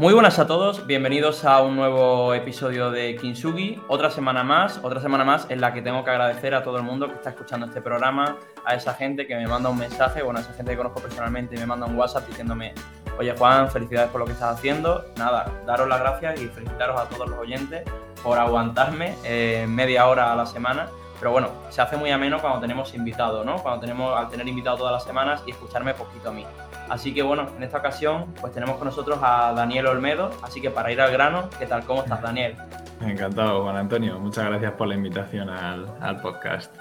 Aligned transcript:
Muy 0.00 0.14
buenas 0.14 0.38
a 0.38 0.46
todos, 0.46 0.86
bienvenidos 0.86 1.44
a 1.44 1.60
un 1.60 1.76
nuevo 1.76 2.32
episodio 2.32 2.90
de 2.90 3.16
Kinsugi. 3.16 3.82
Otra 3.86 4.10
semana 4.10 4.42
más, 4.42 4.80
otra 4.82 4.98
semana 4.98 5.24
más 5.26 5.44
en 5.50 5.60
la 5.60 5.74
que 5.74 5.82
tengo 5.82 6.02
que 6.04 6.10
agradecer 6.10 6.54
a 6.54 6.62
todo 6.62 6.78
el 6.78 6.84
mundo 6.84 7.06
que 7.06 7.16
está 7.16 7.28
escuchando 7.28 7.66
este 7.66 7.82
programa, 7.82 8.38
a 8.64 8.74
esa 8.74 8.94
gente 8.94 9.26
que 9.26 9.36
me 9.36 9.46
manda 9.46 9.68
un 9.68 9.76
mensaje, 9.76 10.22
bueno, 10.22 10.38
a 10.38 10.42
esa 10.42 10.54
gente 10.54 10.70
que 10.70 10.78
conozco 10.78 11.00
personalmente 11.00 11.54
y 11.54 11.58
me 11.58 11.66
manda 11.66 11.84
un 11.84 11.98
WhatsApp 11.98 12.26
diciéndome, 12.26 12.72
oye 13.18 13.34
Juan, 13.36 13.70
felicidades 13.70 14.08
por 14.08 14.20
lo 14.20 14.24
que 14.24 14.32
estás 14.32 14.56
haciendo. 14.56 15.04
Nada, 15.18 15.52
daros 15.66 15.86
las 15.86 16.00
gracias 16.00 16.40
y 16.40 16.48
felicitaros 16.48 16.98
a 16.98 17.04
todos 17.04 17.28
los 17.28 17.38
oyentes 17.38 17.84
por 18.22 18.38
aguantarme 18.38 19.16
eh, 19.22 19.66
media 19.68 20.06
hora 20.06 20.32
a 20.32 20.34
la 20.34 20.46
semana. 20.46 20.88
Pero 21.18 21.32
bueno, 21.32 21.50
se 21.68 21.82
hace 21.82 21.98
muy 21.98 22.10
ameno 22.10 22.40
cuando 22.40 22.58
tenemos 22.58 22.94
invitado, 22.94 23.44
¿no? 23.44 23.56
Cuando 23.56 23.82
tenemos, 23.82 24.18
al 24.18 24.30
tener 24.30 24.48
invitado 24.48 24.78
todas 24.78 24.94
las 24.94 25.04
semanas 25.04 25.42
y 25.44 25.50
escucharme 25.50 25.92
poquito 25.92 26.30
a 26.30 26.32
mí. 26.32 26.46
Así 26.90 27.14
que 27.14 27.22
bueno, 27.22 27.46
en 27.56 27.62
esta 27.62 27.78
ocasión 27.78 28.34
pues 28.40 28.52
tenemos 28.52 28.76
con 28.76 28.86
nosotros 28.86 29.20
a 29.22 29.52
Daniel 29.54 29.86
Olmedo, 29.86 30.32
así 30.42 30.60
que 30.60 30.70
para 30.70 30.90
ir 30.90 31.00
al 31.00 31.12
grano, 31.12 31.48
¿qué 31.56 31.64
tal? 31.64 31.84
¿Cómo 31.84 32.02
estás, 32.02 32.20
Daniel? 32.20 32.56
Encantado, 33.00 33.62
Juan 33.62 33.76
Antonio. 33.76 34.18
Muchas 34.18 34.46
gracias 34.46 34.72
por 34.72 34.88
la 34.88 34.96
invitación 34.96 35.48
al, 35.50 36.20
podcast. 36.20 36.76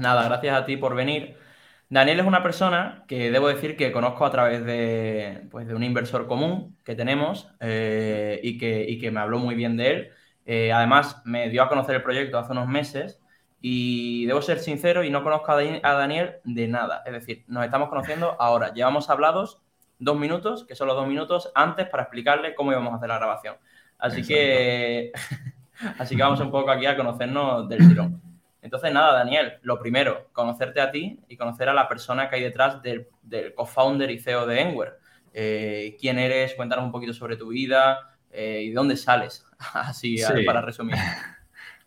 Nada, 0.00 0.24
gracias 0.24 0.56
a 0.56 0.64
ti 0.64 0.78
por 0.78 0.94
venir. 0.94 1.36
Daniel 1.90 2.20
es 2.20 2.26
una 2.26 2.42
persona 2.42 3.04
que 3.06 3.30
debo 3.30 3.48
decir 3.48 3.76
que 3.76 3.92
conozco 3.92 4.24
a 4.24 4.30
través 4.30 4.64
de, 4.64 5.46
pues, 5.50 5.68
de 5.68 5.74
un 5.74 5.82
inversor 5.82 6.26
común 6.26 6.78
que 6.82 6.94
tenemos 6.94 7.50
eh, 7.60 8.40
y, 8.42 8.56
que, 8.56 8.86
y, 8.88 8.98
que, 8.98 9.10
me 9.10 9.20
habló 9.20 9.38
muy 9.38 9.54
bien 9.54 9.76
de 9.76 9.90
él. 9.90 10.10
Eh, 10.46 10.72
además, 10.72 11.20
me 11.26 11.50
dio 11.50 11.62
a 11.62 11.68
conocer 11.68 11.96
el 11.96 12.02
proyecto 12.02 12.38
hace 12.38 12.52
unos 12.52 12.66
meses 12.66 13.20
y 13.66 14.26
debo 14.26 14.42
ser 14.42 14.58
sincero 14.58 15.04
y 15.04 15.10
no 15.10 15.24
conozco 15.24 15.50
a 15.52 15.94
Daniel 15.94 16.34
de 16.44 16.68
nada. 16.68 17.02
Es 17.06 17.14
decir, 17.14 17.44
nos 17.46 17.64
estamos 17.64 17.88
conociendo 17.88 18.36
ahora. 18.38 18.74
Llevamos 18.74 19.08
hablados 19.08 19.62
dos 19.98 20.18
minutos, 20.18 20.66
que 20.66 20.74
son 20.74 20.86
los 20.86 20.94
dos 20.94 21.08
minutos 21.08 21.50
antes 21.54 21.88
para 21.88 22.02
explicarle 22.02 22.54
cómo 22.54 22.72
íbamos 22.72 22.92
a 22.92 22.96
hacer 22.96 23.08
la 23.08 23.16
grabación. 23.16 23.56
Así 23.96 24.22
que, 24.22 25.12
así 25.98 26.14
que 26.14 26.22
vamos 26.22 26.40
un 26.40 26.50
poco 26.50 26.70
aquí 26.70 26.84
a 26.84 26.94
conocernos 26.94 27.66
del 27.66 27.88
tirón. 27.88 28.20
Entonces, 28.60 28.92
nada, 28.92 29.14
Daniel, 29.14 29.54
lo 29.62 29.78
primero, 29.78 30.28
conocerte 30.34 30.82
a 30.82 30.90
ti 30.90 31.18
y 31.26 31.38
conocer 31.38 31.70
a 31.70 31.72
la 31.72 31.88
persona 31.88 32.28
que 32.28 32.36
hay 32.36 32.42
detrás 32.42 32.82
del, 32.82 33.08
co-founder 33.54 34.10
y 34.10 34.18
CEO 34.18 34.44
de 34.44 34.60
Enware. 34.60 34.98
Eh, 35.32 35.96
¿Quién 35.98 36.18
eres? 36.18 36.52
Cuéntanos 36.52 36.84
un 36.84 36.92
poquito 36.92 37.14
sobre 37.14 37.38
tu 37.38 37.48
vida 37.48 38.14
eh, 38.30 38.60
y 38.64 38.68
de 38.68 38.74
dónde 38.74 38.98
sales, 38.98 39.46
así 39.72 40.18
para 40.44 40.60
resumir. 40.60 40.96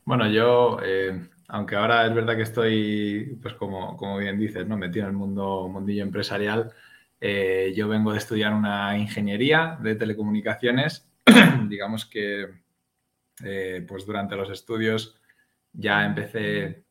Bueno, 0.08 0.25
yo 0.30 0.80
eh, 0.86 1.28
aunque 1.48 1.76
ahora 1.76 2.06
es 2.06 2.14
verdad 2.14 2.36
que 2.36 2.42
estoy, 2.44 3.40
pues 3.42 3.53
como, 3.53 3.95
como 3.95 4.17
bien 4.17 4.38
dices, 4.38 4.67
¿no? 4.67 4.78
metido 4.78 5.06
en 5.06 5.12
el 5.12 5.17
mundo, 5.17 5.67
mundillo 5.70 6.04
empresarial, 6.04 6.73
eh, 7.22 7.73
yo 7.76 7.88
vengo 7.88 8.12
de 8.12 8.17
estudiar 8.20 8.54
una 8.54 8.98
ingeniería 8.98 9.78
de 9.81 9.95
telecomunicaciones. 9.95 11.09
Digamos 11.70 12.06
que 12.06 12.48
eh, 13.44 13.86
pues 13.88 14.06
durante 14.06 14.36
los 14.36 14.50
estudios 14.50 15.20
ya 15.72 16.06
empecé 16.06 16.84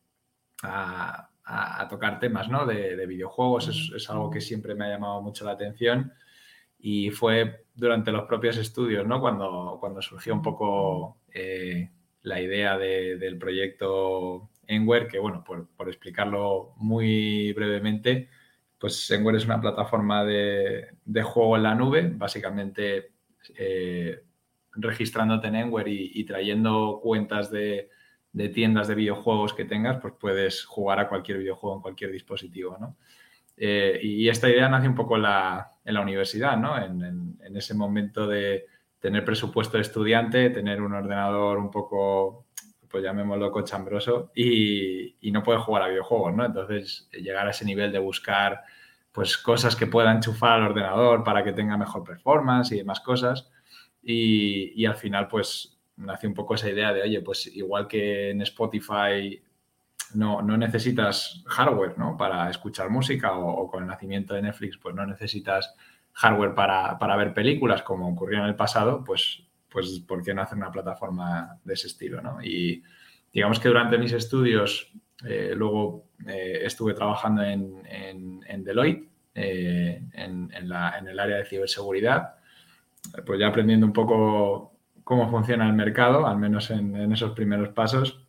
a, 0.63 1.23
tocar 1.89 2.19
temas 2.19 2.49
¿no? 2.49 2.65
de, 2.65 3.05
videojuegos, 3.05 3.93
es, 3.95 4.09
algo 4.09 4.29
que 4.29 4.41
siempre 4.41 4.75
me 4.75 4.85
ha 4.85 4.89
llamado 4.89 5.21
mucho 5.21 5.45
la 5.45 5.51
atención 5.51 6.11
y 6.77 7.09
fue 7.09 7.65
durante 7.73 8.11
los 8.11 8.27
propios 8.27 8.57
estudios 8.57 9.07
¿no? 9.07 9.21
cuando, 9.21 9.77
cuando 9.79 10.01
surgió 10.01 10.33
un 10.33 10.41
poco 10.41 11.21
eh, 11.33 11.89
la 12.27 12.41
idea 12.41 12.77
del 12.77 13.37
proyecto 13.37 14.49
Enware, 14.67 15.07
que 15.07 15.19
bueno, 15.19 15.43
por, 15.43 15.87
explicarlo 15.87 16.73
muy 16.77 17.53
brevemente, 17.53 18.29
pues 18.77 19.09
Enware 19.11 19.37
es 19.37 19.45
una 19.45 19.61
plataforma 19.61 20.23
de, 20.25 20.89
juego 21.23 21.55
en 21.55 21.63
la 21.63 21.75
nube, 21.75 22.11
básicamente 22.13 23.11
eh, 23.55 24.23
registrándote 24.73 25.47
en 25.47 25.55
Enware 25.55 25.87
y, 25.87 26.23
trayendo 26.25 26.99
cuentas 27.01 27.49
de, 27.49 27.89
tiendas 28.53 28.87
de 28.87 28.95
videojuegos 28.95 29.53
que 29.53 29.65
tengas, 29.65 29.99
pues 29.99 30.13
puedes 30.19 30.63
jugar 30.65 30.99
a 30.99 31.09
cualquier 31.09 31.39
videojuego 31.39 31.77
en 31.77 31.81
cualquier 31.81 32.11
dispositivo, 32.11 32.77
¿no? 32.79 32.97
Eh, 33.59 33.99
y 34.03 34.29
esta 34.29 34.47
idea 34.47 34.69
nace 34.69 34.87
un 34.87 34.93
poco 34.93 35.15
en 35.15 35.23
la, 35.23 35.71
universidad, 35.85 36.57
¿no? 36.57 36.77
en, 36.79 37.39
ese 37.55 37.73
momento 37.73 38.27
de, 38.27 38.67
tener 39.07 39.23
presupuesto 39.23 39.77
de 39.77 39.83
estudiante, 39.83 40.49
tener 40.49 40.81
un 40.81 40.91
ordenador 40.91 41.59
un 41.59 41.71
poco, 41.71 42.45
pues 42.89 43.01
llamémoslo 43.01 43.53
cochambroso, 43.53 44.33
y, 44.35 45.15
no 45.31 45.43
poder 45.43 45.61
jugar 45.61 45.83
a 45.83 45.87
videojuegos, 45.87 46.35
¿no? 46.35 46.43
Entonces, 46.43 47.07
llegar 47.13 47.47
a 47.47 47.51
ese 47.51 47.63
nivel 47.63 47.93
de 47.93 47.99
buscar 47.99 48.63
pues 49.13 49.37
cosas 49.37 49.77
que 49.77 49.87
pueda 49.87 50.11
enchufar 50.11 50.59
al 50.59 50.71
ordenador 50.71 51.23
para 51.23 51.41
que 51.41 51.53
tenga 51.53 51.77
mejor 51.77 52.03
performance 52.03 52.73
y 52.73 52.79
demás 52.79 52.99
cosas. 52.99 53.49
Y, 54.03 54.85
al 54.85 54.97
final, 54.97 55.29
pues 55.29 55.79
nace 55.95 56.27
un 56.27 56.33
poco 56.33 56.55
esa 56.55 56.69
idea 56.69 56.91
de, 56.91 57.01
oye, 57.01 57.21
pues 57.21 57.47
igual 57.47 57.87
que 57.87 58.31
en 58.31 58.41
Spotify 58.41 59.41
no, 60.15 60.41
no 60.41 60.57
necesitas 60.57 61.45
hardware, 61.47 61.97
¿no? 61.97 62.17
Para 62.17 62.49
escuchar 62.49 62.89
música 62.89 63.37
o, 63.37 63.71
con 63.71 63.83
el 63.83 63.87
nacimiento 63.87 64.33
de 64.33 64.41
Netflix, 64.41 64.77
pues 64.77 64.93
no 64.93 65.05
necesitas 65.05 65.75
hardware 66.17 66.55
para, 66.55 67.15
ver 67.15 67.33
películas, 67.33 67.83
como 67.83 68.09
ocurrió 68.09 68.39
en 68.39 68.45
el 68.45 68.55
pasado, 68.55 69.03
pues, 69.03 69.43
pues 69.69 69.99
¿por 69.99 70.23
qué 70.23 70.33
no 70.33 70.41
hacer 70.41 70.57
una 70.57 70.71
plataforma 70.71 71.59
de 71.63 71.73
ese 71.75 71.87
estilo? 71.87 72.21
¿no? 72.21 72.41
Y 72.41 72.83
digamos 73.31 73.59
que 73.59 73.67
durante 73.67 73.99
mis 73.99 74.13
estudios, 74.13 74.91
eh, 75.23 75.53
luego 75.55 76.05
eh, 76.27 76.61
estuve 76.63 76.95
trabajando 76.95 77.43
en, 77.43 77.83
en, 77.85 78.63
Deloitte, 78.63 79.07
eh, 79.35 80.01
en, 80.13 80.51
el 80.51 81.19
área 81.19 81.37
de 81.37 81.45
ciberseguridad, 81.45 82.37
pues 83.23 83.39
ya 83.39 83.47
aprendiendo 83.47 83.85
un 83.85 83.93
poco 83.93 84.73
cómo 85.03 85.29
funciona 85.29 85.67
el 85.67 85.73
mercado, 85.73 86.25
al 86.25 86.39
menos 86.39 86.71
en, 86.71 87.13
esos 87.13 87.33
primeros 87.33 87.69
pasos. 87.69 88.25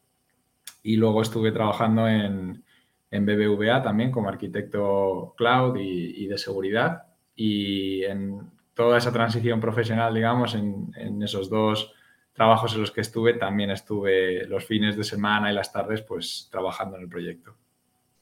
Y 0.83 0.97
luego 0.97 1.23
estuve 1.23 1.53
trabajando 1.53 2.07
en, 2.07 2.63
BBVA 3.11 3.83
también 3.83 4.11
como 4.11 4.29
arquitecto 4.29 5.35
cloud 5.39 5.79
y 5.79 6.27
de 6.27 6.37
seguridad 6.37 7.08
y 7.41 8.05
en 8.05 8.51
toda 8.75 8.99
esa 8.99 9.13
transición 9.13 9.61
profesional, 9.61 10.13
digamos, 10.13 10.57
en, 10.57 11.23
esos 11.23 11.49
dos 11.49 11.95
trabajos 12.33 12.75
en 12.75 12.81
los 12.81 12.91
que 12.91 13.01
estuve, 13.01 13.35
también 13.35 13.71
estuve 13.71 14.45
los 14.47 14.65
fines 14.65 14.97
de 14.97 15.05
semana 15.05 15.51
y 15.51 15.55
las 15.55 15.73
tardes, 15.73 16.03
pues 16.03 16.49
trabajando 16.51 16.97
en 16.97 17.03
el 17.05 17.09
proyecto. 17.09 17.55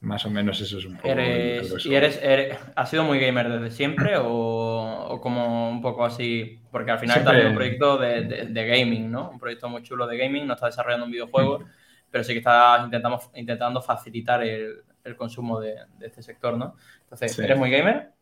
Más 0.00 0.26
o 0.26 0.30
menos 0.30 0.60
eso 0.60 0.78
es 0.78 0.84
un 0.84 0.96
poco. 0.96 1.08
¿Y 1.08 1.94
eres, 1.94 2.20
eres, 2.22 2.58
has 2.74 2.90
sido 2.90 3.04
muy 3.04 3.18
gamer 3.18 3.48
desde 3.48 3.70
siempre 3.70 4.16
o, 4.18 5.18
como 5.22 5.70
un 5.70 5.80
poco 5.80 6.04
así? 6.04 6.60
Porque 6.70 6.90
al 6.90 6.98
final 6.98 7.24
también 7.24 7.48
un 7.48 7.54
proyecto 7.54 7.96
de, 7.96 8.66
gaming, 8.68 9.10
¿no? 9.10 9.30
Un 9.30 9.38
proyecto 9.38 9.70
muy 9.70 9.82
chulo 9.82 10.06
de 10.06 10.18
gaming, 10.18 10.46
no 10.46 10.54
estás 10.54 10.74
desarrollando 10.74 11.06
un 11.06 11.12
videojuego, 11.12 11.64
pero 12.10 12.22
sí 12.22 12.34
que 12.34 12.40
estás 12.40 12.84
intentando, 12.84 13.18
intentando 13.34 13.80
facilitar 13.80 14.42
el, 14.42 14.84
consumo 15.16 15.58
de, 15.58 15.76
este 16.02 16.22
sector, 16.22 16.58
¿no? 16.58 16.76
Entonces, 17.04 17.38
¿eres 17.38 17.56
muy 17.56 17.70
gamer? 17.70 18.15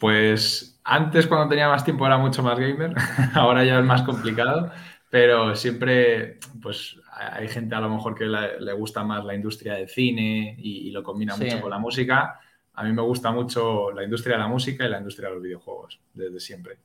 Pues 0.00 0.80
antes 0.82 1.26
cuando 1.26 1.48
tenía 1.48 1.68
más 1.68 1.84
tiempo 1.84 2.06
era 2.06 2.16
mucho 2.16 2.42
más 2.42 2.58
gamer, 2.58 2.94
ahora 3.34 3.64
ya 3.64 3.78
es 3.78 3.84
más 3.84 4.02
complicado, 4.02 4.72
pero 5.10 5.54
siempre 5.54 6.38
pues 6.62 6.96
hay 7.12 7.48
gente 7.48 7.74
a 7.74 7.80
lo 7.80 7.90
mejor 7.90 8.14
que 8.14 8.24
le, 8.24 8.72
gusta 8.72 9.04
más 9.04 9.24
la 9.24 9.34
industria 9.34 9.74
del 9.74 9.88
cine 9.88 10.56
y, 10.58 10.90
lo 10.90 11.02
combina 11.02 11.36
mucho 11.36 11.60
con 11.60 11.70
la 11.70 11.78
música. 11.78 12.40
A 12.74 12.82
mí 12.82 12.92
me 12.92 13.02
gusta 13.02 13.30
mucho 13.30 13.92
la 13.92 14.02
industria 14.02 14.36
de 14.36 14.42
la 14.42 14.48
música 14.48 14.86
y 14.86 14.88
la 14.88 14.98
industria 14.98 15.28
de 15.28 15.34
los 15.34 15.44
videojuegos, 15.44 16.00
desde 16.14 16.40
siempre. 16.40 16.78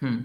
Hmm. 0.00 0.20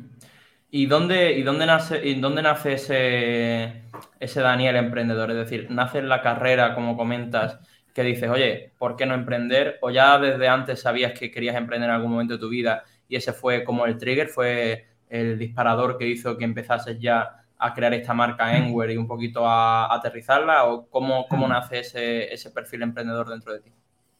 ¿Y 0.69 0.85
dónde, 0.85 1.33
y 1.33 1.41
dónde 1.41 1.65
nace, 1.65 2.07
y 2.07 2.19
dónde 2.19 2.43
nace 2.43 2.73
ese, 2.73 3.83
ese 4.19 4.41
Daniel 4.41 4.75
emprendedor? 4.75 5.31
Es 5.31 5.37
decir, 5.37 5.67
¿nace 5.71 5.97
en 5.97 6.07
la 6.07 6.21
carrera, 6.21 6.75
como 6.75 6.95
comentas, 6.95 7.59
que 7.93 8.03
dices, 8.03 8.29
oye, 8.29 8.71
¿por 8.77 8.95
qué 8.95 9.05
no 9.05 9.13
emprender? 9.13 9.77
O 9.81 9.89
ya 9.89 10.17
desde 10.19 10.47
antes 10.47 10.81
sabías 10.81 11.17
que 11.17 11.31
querías 11.31 11.55
emprender 11.55 11.89
en 11.89 11.95
algún 11.95 12.11
momento 12.11 12.33
de 12.33 12.39
tu 12.39 12.49
vida 12.49 12.83
y 13.07 13.15
ese 13.15 13.33
fue 13.33 13.63
como 13.63 13.85
el 13.85 13.97
trigger, 13.97 14.27
fue 14.27 14.87
el 15.09 15.37
disparador 15.37 15.97
que 15.97 16.07
hizo 16.07 16.37
que 16.37 16.45
empezases 16.45 16.97
ya 16.99 17.41
a 17.61 17.73
crear 17.73 17.93
esta 17.93 18.13
marca 18.13 18.57
Enware 18.57 18.91
y 18.91 18.97
un 18.97 19.07
poquito 19.07 19.45
a, 19.45 19.93
aterrizarla? 19.93 20.65
¿O 20.65 20.87
cómo, 20.89 21.27
cómo 21.27 21.47
nace 21.47 21.79
ese, 21.79 22.33
ese, 22.33 22.49
perfil 22.49 22.81
emprendedor 22.81 23.29
dentro 23.29 23.53
de 23.53 23.59
ti? 23.59 23.71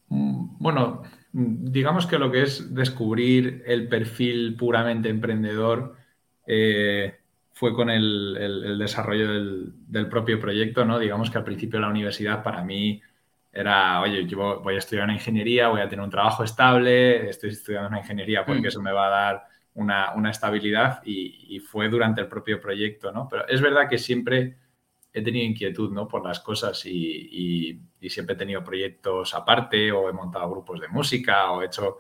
Mm, 0.10 0.58
bueno, 0.60 1.02
digamos 1.34 2.06
que 2.06 2.20
lo 2.20 2.32
que 2.32 2.44
es 2.44 2.74
descubrir 2.74 3.64
el 3.66 3.88
perfil 3.88 4.56
puramente 4.56 5.10
emprendedor 5.10 5.96
eh, 6.46 7.16
fue 7.54 7.74
con 7.74 7.90
el, 7.90 8.78
desarrollo 8.78 9.32
del, 9.32 9.74
del, 9.88 10.08
propio 10.08 10.40
proyecto, 10.40 10.86
¿no? 10.86 11.00
Digamos 11.00 11.32
que 11.32 11.38
al 11.40 11.44
principio 11.44 11.80
de 11.80 11.86
la 11.86 11.92
universidad 11.92 12.44
para 12.44 12.64
mí 12.64 13.02
era, 13.52 14.02
oye, 14.02 14.26
yo 14.26 14.62
voy 14.62 14.76
a 14.76 14.78
estudiar 14.78 15.04
una 15.04 15.14
ingeniería, 15.14 15.68
voy 15.68 15.82
a 15.82 15.90
tener 15.90 16.04
un 16.04 16.10
trabajo 16.10 16.44
estable, 16.44 17.30
estoy 17.30 17.50
estudiando 17.50 17.90
una 17.90 18.00
ingeniería 18.00 18.46
porque 18.46 18.62
mm. 18.62 18.68
eso 18.68 18.82
me 18.82 18.92
va 18.92 19.08
a 19.08 19.10
dar 19.10 19.44
una, 19.74 20.30
estabilidad 20.30 21.02
y, 21.06 21.60
fue 21.60 21.90
durante 21.90 22.22
el 22.22 22.28
propio 22.28 22.60
proyecto, 22.60 23.12
¿no? 23.12 23.28
Pero 23.30 23.48
es 23.48 23.62
verdad 23.62 23.88
que 23.90 23.98
siempre 23.98 24.58
he 25.14 25.22
tenido 25.22 25.46
inquietud, 25.46 25.92
¿no? 25.92 26.08
Por 26.08 26.26
las 26.26 26.40
cosas 26.40 26.86
y, 26.86 27.80
siempre 28.10 28.36
he 28.36 28.38
tenido 28.38 28.64
proyectos 28.64 29.34
aparte 29.34 29.92
o 29.92 30.10
he 30.10 30.14
montado 30.14 30.50
grupos 30.50 30.80
de 30.82 30.88
música 30.88 31.52
o 31.52 31.62
he 31.62 31.66
hecho 31.66 32.00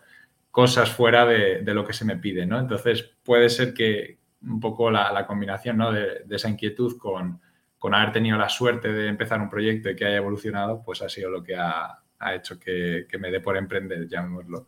cosas 0.49 0.89
fuera 0.91 1.25
de, 1.25 1.61
lo 1.73 1.85
que 1.85 1.93
se 1.93 2.05
me 2.05 2.17
pide, 2.17 2.45
¿no? 2.45 2.59
Entonces 2.59 3.03
puede 3.23 3.49
ser 3.49 3.73
que, 3.73 4.19
un 4.41 4.59
poco 4.59 4.89
la, 4.89 5.25
combinación 5.27 5.77
¿no? 5.77 5.91
de, 5.91 6.23
esa 6.29 6.49
inquietud 6.49 6.97
con, 6.97 7.39
con, 7.81 7.95
haber 7.95 8.11
tenido 8.11 8.37
la 8.37 8.47
suerte 8.47 8.93
de 8.93 9.07
empezar 9.07 9.41
un 9.41 9.49
proyecto 9.49 9.89
y 9.89 9.95
que 9.95 10.05
haya 10.05 10.17
evolucionado, 10.17 10.83
pues 10.83 11.01
ha 11.01 11.09
sido 11.09 11.31
lo 11.31 11.43
que 11.43 11.55
ha, 11.55 11.99
ha 12.19 12.35
hecho 12.35 12.59
que, 12.59 13.07
que, 13.09 13.17
me 13.17 13.31
dé 13.31 13.39
por 13.39 13.57
emprender, 13.57 14.07
llamémoslo. 14.07 14.67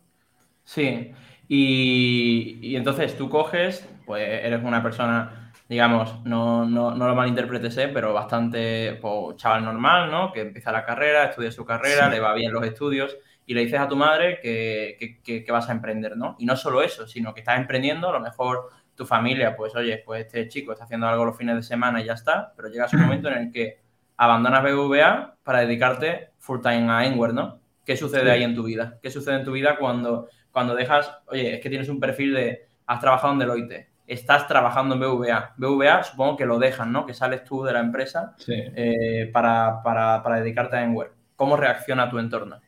Sí, 0.64 1.12
y, 1.46 2.58
y, 2.60 2.76
entonces 2.76 3.16
tú 3.16 3.28
coges, 3.28 3.88
pues 4.04 4.26
eres 4.26 4.62
una 4.64 4.82
persona, 4.82 5.52
digamos, 5.68 6.24
no, 6.24 6.66
no, 6.66 6.94
no 6.94 7.06
lo 7.06 7.14
malinterpretes, 7.14 7.76
¿eh? 7.78 7.90
pero 7.92 8.12
bastante 8.12 8.98
pues, 9.00 9.36
chaval 9.36 9.64
normal, 9.64 10.10
¿no? 10.10 10.32
Que 10.32 10.40
empieza 10.40 10.72
la 10.72 10.84
carrera, 10.84 11.26
estudia 11.26 11.52
su 11.52 11.64
carrera, 11.64 12.08
le 12.08 12.18
va 12.18 12.34
bien 12.34 12.52
los 12.52 12.64
estudios 12.64 13.16
y 13.46 13.54
le 13.54 13.60
dices 13.60 13.78
a 13.78 13.88
tu 13.88 13.96
madre 13.96 14.40
que, 14.40 15.20
que, 15.22 15.44
que, 15.44 15.52
vas 15.52 15.68
a 15.68 15.72
emprender, 15.72 16.16
¿no? 16.16 16.34
Y 16.38 16.46
no 16.46 16.56
solo 16.56 16.82
eso, 16.82 17.06
sino 17.06 17.34
que 17.34 17.40
estás 17.40 17.58
emprendiendo, 17.58 18.08
a 18.08 18.12
lo 18.12 18.20
mejor 18.20 18.70
tu 18.94 19.06
familia, 19.06 19.56
pues 19.56 19.74
oye, 19.74 20.02
pues 20.04 20.26
este 20.26 20.48
chico 20.48 20.72
está 20.72 20.84
haciendo 20.84 21.08
algo 21.08 21.24
los 21.24 21.36
fines 21.36 21.56
de 21.56 21.62
semana 21.62 22.00
y 22.00 22.04
ya 22.04 22.14
está, 22.14 22.52
pero 22.56 22.68
llega 22.68 22.86
un 22.92 23.00
momento 23.00 23.28
en 23.28 23.38
el 23.38 23.52
que 23.52 23.80
abandonas 24.16 24.62
BVA 24.62 25.36
para 25.42 25.60
dedicarte 25.60 26.30
full 26.38 26.60
time 26.60 26.90
a 26.90 27.04
Enware, 27.06 27.34
¿no? 27.34 27.60
¿Qué 27.84 27.96
sucede 27.96 28.30
ahí 28.30 28.42
en 28.42 28.54
tu 28.54 28.64
vida? 28.64 28.98
¿Qué 29.02 29.10
sucede 29.10 29.36
en 29.36 29.44
tu 29.44 29.52
vida 29.52 29.76
cuando, 29.76 30.28
cuando 30.52 30.74
dejas, 30.74 31.10
oye, 31.26 31.56
es 31.56 31.60
que 31.60 31.68
tienes 31.68 31.88
un 31.88 32.00
perfil 32.00 32.34
de, 32.34 32.66
has 32.86 33.00
trabajado 33.00 33.32
en 33.32 33.38
Deloitte, 33.40 33.88
estás 34.06 34.46
trabajando 34.46 34.94
en 34.94 35.00
BVA. 35.00 35.54
BVA 35.56 36.02
supongo 36.02 36.36
que 36.36 36.46
lo 36.46 36.58
dejan, 36.58 36.92
¿no? 36.92 37.06
Que 37.06 37.14
sales 37.14 37.44
tú 37.44 37.64
de 37.64 37.72
la 37.72 37.80
empresa 37.80 38.36
eh, 38.46 39.30
para, 39.32 39.82
para, 39.82 40.22
para, 40.22 40.36
dedicarte 40.36 40.76
a 40.76 40.84
Enware. 40.84 41.12
¿Cómo 41.36 41.56
reacciona 41.56 42.08
tu 42.08 42.18
entorno? 42.18 42.60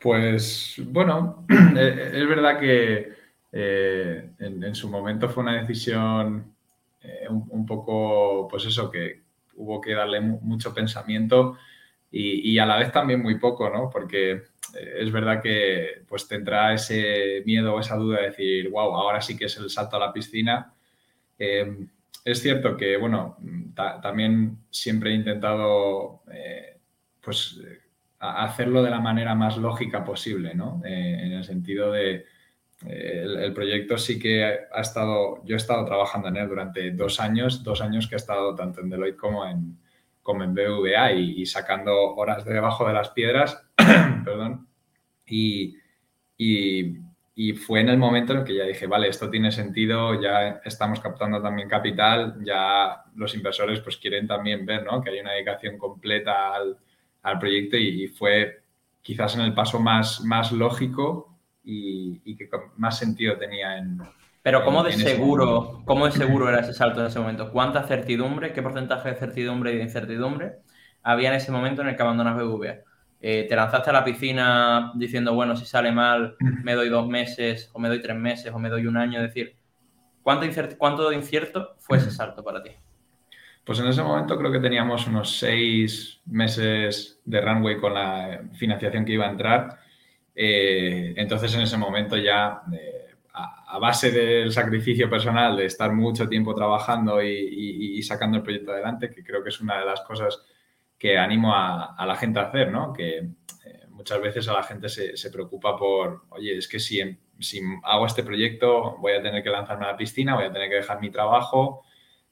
Pues 0.00 0.80
bueno, 0.86 1.46
eh, 1.76 2.10
es 2.14 2.28
verdad 2.28 2.58
que 2.58 3.17
eh, 3.52 4.30
en, 4.38 4.74
su 4.74 4.88
momento 4.88 5.28
fue 5.28 5.42
una 5.42 5.60
decisión 5.60 6.54
eh, 7.02 7.26
un, 7.28 7.66
poco, 7.66 8.48
pues 8.48 8.66
eso, 8.66 8.90
que 8.90 9.22
hubo 9.56 9.80
que 9.80 9.94
darle 9.94 10.20
mucho 10.20 10.74
pensamiento 10.74 11.56
y, 12.10 12.58
a 12.58 12.66
la 12.66 12.78
vez 12.78 12.90
también 12.90 13.22
muy 13.22 13.38
poco, 13.38 13.68
¿no? 13.68 13.90
Porque 13.90 14.42
es 14.74 15.12
verdad 15.12 15.42
que 15.42 16.04
pues 16.08 16.26
te 16.26 16.36
entra 16.36 16.72
ese 16.72 17.42
miedo 17.44 17.74
o 17.74 17.80
esa 17.80 17.96
duda 17.96 18.20
de 18.20 18.28
decir, 18.28 18.70
wow, 18.70 18.94
ahora 18.94 19.20
sí 19.20 19.36
que 19.36 19.46
es 19.46 19.56
el 19.58 19.68
salto 19.68 19.96
a 19.96 20.00
la 20.00 20.12
piscina. 20.12 20.72
es 21.38 22.42
cierto 22.42 22.76
que, 22.76 22.96
bueno, 22.96 23.36
también 24.02 24.58
siempre 24.70 25.10
he 25.10 25.14
intentado, 25.14 26.22
pues 27.20 27.60
hacerlo 28.18 28.82
de 28.82 28.90
la 28.90 29.00
manera 29.00 29.34
más 29.34 29.56
lógica 29.56 30.04
posible, 30.04 30.54
¿no? 30.54 30.82
Eh, 30.84 31.20
en 31.22 31.32
el 31.32 31.44
sentido 31.44 31.92
de, 31.92 32.26
el, 32.86 33.52
proyecto 33.52 33.98
sí 33.98 34.18
que 34.18 34.44
ha 34.44 34.80
estado, 34.80 35.42
yo 35.44 35.54
he 35.54 35.56
estado 35.56 35.84
trabajando 35.84 36.28
en 36.28 36.36
él 36.36 36.48
durante 36.48 36.90
dos 36.92 37.18
años, 37.20 37.64
dos 37.64 37.80
años 37.80 38.06
que 38.06 38.14
he 38.14 38.16
estado 38.16 38.54
tanto 38.54 38.80
en 38.80 38.90
Deloitte 38.90 39.16
como 39.16 39.44
en, 39.46 39.78
como 40.22 40.44
en 40.44 40.54
BVA 40.54 41.12
y, 41.12 41.46
sacando 41.46 42.14
horas 42.14 42.44
de 42.44 42.54
debajo 42.54 42.86
de 42.86 42.94
las 42.94 43.10
piedras, 43.10 43.66
perdón, 44.24 44.68
y, 45.26 45.76
y, 46.36 46.96
y, 47.34 47.52
fue 47.54 47.80
en 47.80 47.88
el 47.88 47.98
momento 47.98 48.32
en 48.32 48.40
el 48.40 48.44
que 48.44 48.54
ya 48.54 48.64
dije, 48.64 48.86
vale, 48.86 49.08
esto 49.08 49.28
tiene 49.28 49.50
sentido, 49.50 50.20
ya 50.20 50.60
estamos 50.64 51.00
captando 51.00 51.42
también 51.42 51.68
capital, 51.68 52.36
ya 52.44 53.04
los 53.16 53.34
inversores 53.34 53.80
pues 53.80 53.96
quieren 53.96 54.26
también 54.26 54.64
ver, 54.64 54.84
¿no? 54.84 55.02
Que 55.02 55.10
hay 55.10 55.20
una 55.20 55.32
dedicación 55.32 55.76
completa 55.78 56.54
al 56.54 56.78
al 57.22 57.38
proyecto 57.38 57.76
y, 57.76 58.08
fue 58.08 58.62
quizás 59.02 59.34
en 59.36 59.42
el 59.42 59.54
paso 59.54 59.78
más, 59.80 60.22
más 60.24 60.52
lógico 60.52 61.27
y, 61.70 62.36
que 62.36 62.48
más 62.76 62.98
sentido 62.98 63.36
tenía 63.36 63.78
en... 63.78 64.00
Pero 64.42 64.64
¿cómo 64.64 64.82
de 64.82 64.92
seguro, 64.92 65.82
cómo 65.84 66.06
de 66.06 66.12
seguro 66.12 66.48
era 66.48 66.60
ese 66.60 66.72
salto 66.72 67.00
en 67.00 67.06
ese 67.06 67.18
momento? 67.18 67.50
¿Cuánta 67.52 67.82
certidumbre, 67.82 68.52
qué 68.52 68.62
porcentaje 68.62 69.10
de 69.10 69.16
certidumbre 69.16 69.72
y 69.72 69.76
de 69.76 69.82
incertidumbre 69.82 70.60
había 71.02 71.28
en 71.28 71.34
ese 71.34 71.52
momento 71.52 71.82
en 71.82 71.88
el 71.88 71.96
que 71.96 72.02
abandonas 72.02 72.36
BVA? 72.36 72.76
Eh, 73.20 73.46
¿Te 73.48 73.56
lanzaste 73.56 73.90
a 73.90 73.92
la 73.92 74.04
piscina 74.04 74.92
diciendo, 74.94 75.34
bueno, 75.34 75.56
si 75.56 75.66
sale 75.66 75.92
mal, 75.92 76.36
me 76.62 76.74
doy 76.74 76.88
dos 76.88 77.06
meses, 77.06 77.68
o 77.74 77.78
me 77.78 77.88
doy 77.88 78.00
tres 78.00 78.16
meses, 78.16 78.52
o 78.52 78.58
me 78.58 78.70
doy 78.70 78.86
un 78.86 78.96
año? 78.96 79.20
Es 79.20 79.26
decir, 79.26 79.56
¿cuánto, 80.22 80.46
cuánto 80.78 81.10
de 81.10 81.16
incierto 81.16 81.74
fue 81.80 81.98
ese 81.98 82.10
salto 82.10 82.42
para 82.42 82.62
ti? 82.62 82.70
Pues 83.64 83.80
en 83.80 83.88
ese 83.88 84.02
momento 84.02 84.38
creo 84.38 84.50
que 84.50 84.60
teníamos 84.60 85.06
unos 85.06 85.36
seis 85.36 86.20
meses 86.24 87.20
de 87.26 87.40
runway 87.42 87.78
con 87.78 87.92
la 87.92 88.40
financiación 88.54 89.04
que 89.04 89.12
iba 89.12 89.26
a 89.26 89.30
entrar. 89.30 89.87
Eh, 90.40 91.14
entonces 91.16 91.52
en 91.56 91.62
ese 91.62 91.76
momento 91.76 92.16
ya, 92.16 92.62
eh, 92.72 93.16
a, 93.32 93.76
base 93.80 94.12
del 94.12 94.52
sacrificio 94.52 95.10
personal 95.10 95.56
de 95.56 95.66
estar 95.66 95.92
mucho 95.92 96.28
tiempo 96.28 96.54
trabajando 96.54 97.20
y, 97.20 98.00
sacando 98.04 98.36
el 98.36 98.44
proyecto 98.44 98.70
adelante, 98.70 99.10
que 99.10 99.24
creo 99.24 99.42
que 99.42 99.48
es 99.48 99.60
una 99.60 99.80
de 99.80 99.84
las 99.84 100.00
cosas 100.02 100.40
que 100.96 101.18
animo 101.18 101.52
a, 101.52 102.04
la 102.06 102.14
gente 102.14 102.38
a 102.38 102.44
hacer, 102.44 102.70
¿no? 102.70 102.92
Que 102.92 103.18
eh, 103.18 103.86
muchas 103.90 104.20
veces 104.20 104.46
a 104.46 104.52
la 104.52 104.62
gente 104.62 104.88
se, 104.88 105.16
se, 105.16 105.30
preocupa 105.30 105.76
por, 105.76 106.26
oye, 106.28 106.56
es 106.56 106.68
que 106.68 106.78
si, 106.78 107.00
si 107.40 107.60
hago 107.82 108.06
este 108.06 108.22
proyecto 108.22 108.96
voy 108.98 109.14
a 109.14 109.22
tener 109.22 109.42
que 109.42 109.50
lanzarme 109.50 109.86
a 109.86 109.92
la 109.92 109.96
piscina, 109.96 110.36
voy 110.36 110.44
a 110.44 110.52
tener 110.52 110.68
que 110.68 110.76
dejar 110.76 111.00
mi 111.00 111.10
trabajo, 111.10 111.82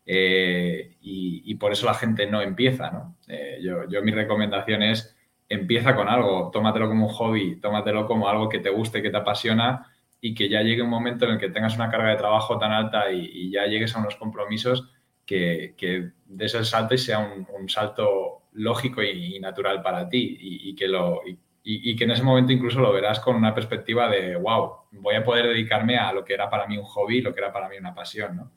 eh, 0.08 0.96
y, 1.00 1.52
por 1.56 1.72
eso 1.72 1.86
la 1.86 1.94
gente 1.94 2.26
no 2.26 2.40
empieza, 2.40 2.92
¿no? 2.92 3.16
Eh, 3.26 3.58
yo, 3.60 3.88
yo, 3.88 4.00
mi 4.02 4.12
recomendación 4.12 4.82
es 4.84 5.15
empieza 5.48 5.94
con 5.94 6.08
algo, 6.08 6.50
tómatelo 6.52 6.88
como 6.88 7.06
un 7.06 7.12
hobby, 7.12 7.56
tómatelo 7.60 8.06
como 8.06 8.28
algo 8.28 8.48
que 8.48 8.58
te 8.58 8.70
guste, 8.70 9.02
que 9.02 9.10
te 9.10 9.16
apasiona 9.16 9.86
y 10.20 10.34
que 10.34 10.48
ya 10.48 10.62
llegue 10.62 10.82
un 10.82 10.90
momento 10.90 11.24
en 11.24 11.32
el 11.32 11.38
que 11.38 11.50
tengas 11.50 11.76
una 11.76 11.90
carga 11.90 12.10
de 12.10 12.16
trabajo 12.16 12.58
tan 12.58 12.72
alta 12.72 13.10
y, 13.12 13.50
ya 13.50 13.66
llegues 13.66 13.94
a 13.94 14.00
unos 14.00 14.16
compromisos 14.16 14.90
que, 15.24 15.74
que 15.76 16.10
des 16.24 16.54
el 16.54 16.64
salto 16.64 16.94
y 16.94 16.98
sea 16.98 17.18
un, 17.18 17.68
salto 17.68 18.42
lógico 18.52 19.02
y, 19.02 19.38
natural 19.38 19.82
para 19.82 20.08
ti 20.08 20.36
y, 20.40 20.74
que 20.74 20.88
lo, 20.88 21.20
y, 21.62 21.94
que 21.94 22.04
en 22.04 22.10
ese 22.10 22.22
momento 22.22 22.52
incluso 22.52 22.80
lo 22.80 22.92
verás 22.92 23.20
con 23.20 23.36
una 23.36 23.54
perspectiva 23.54 24.08
de, 24.08 24.36
wow, 24.36 24.72
voy 24.92 25.14
a 25.14 25.24
poder 25.24 25.46
dedicarme 25.46 25.96
a 25.96 26.12
lo 26.12 26.24
que 26.24 26.34
era 26.34 26.50
para 26.50 26.66
mí 26.66 26.76
un 26.76 26.84
hobby, 26.84 27.20
lo 27.20 27.34
que 27.34 27.40
era 27.40 27.52
para 27.52 27.68
mí 27.68 27.76
una 27.76 27.94
pasión, 27.94 28.36
¿no? 28.36 28.52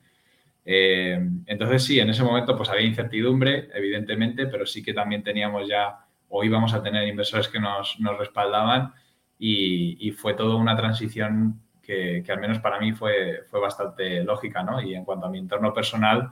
Eh, 0.66 1.20
entonces 1.48 1.84
sí, 1.84 2.00
en 2.00 2.10
ese 2.12 2.24
momento 2.24 2.56
pues 2.56 2.70
había 2.70 2.86
incertidumbre, 2.86 3.70
evidentemente, 3.74 4.46
pero 4.48 4.66
sí 4.66 4.84
que 4.84 4.94
también 4.94 5.24
teníamos 5.24 5.68
ya 5.68 6.06
o 6.30 6.44
íbamos 6.44 6.74
a 6.74 6.82
tener 6.82 7.08
inversores 7.08 7.48
que 7.48 7.60
nos, 7.60 7.98
respaldaban 8.18 8.94
y, 9.38 10.12
fue 10.12 10.34
toda 10.34 10.56
una 10.56 10.76
transición 10.76 11.62
que, 11.82 12.24
al 12.28 12.40
menos 12.40 12.60
para 12.60 12.80
mí 12.80 12.94
fue, 12.94 13.46
bastante 13.52 14.24
lógica, 14.24 14.64
¿no? 14.64 14.82
Y 14.82 14.96
en 14.96 15.04
cuanto 15.04 15.26
a 15.26 15.30
mi 15.30 15.40
entorno 15.40 15.74
personal, 15.74 16.32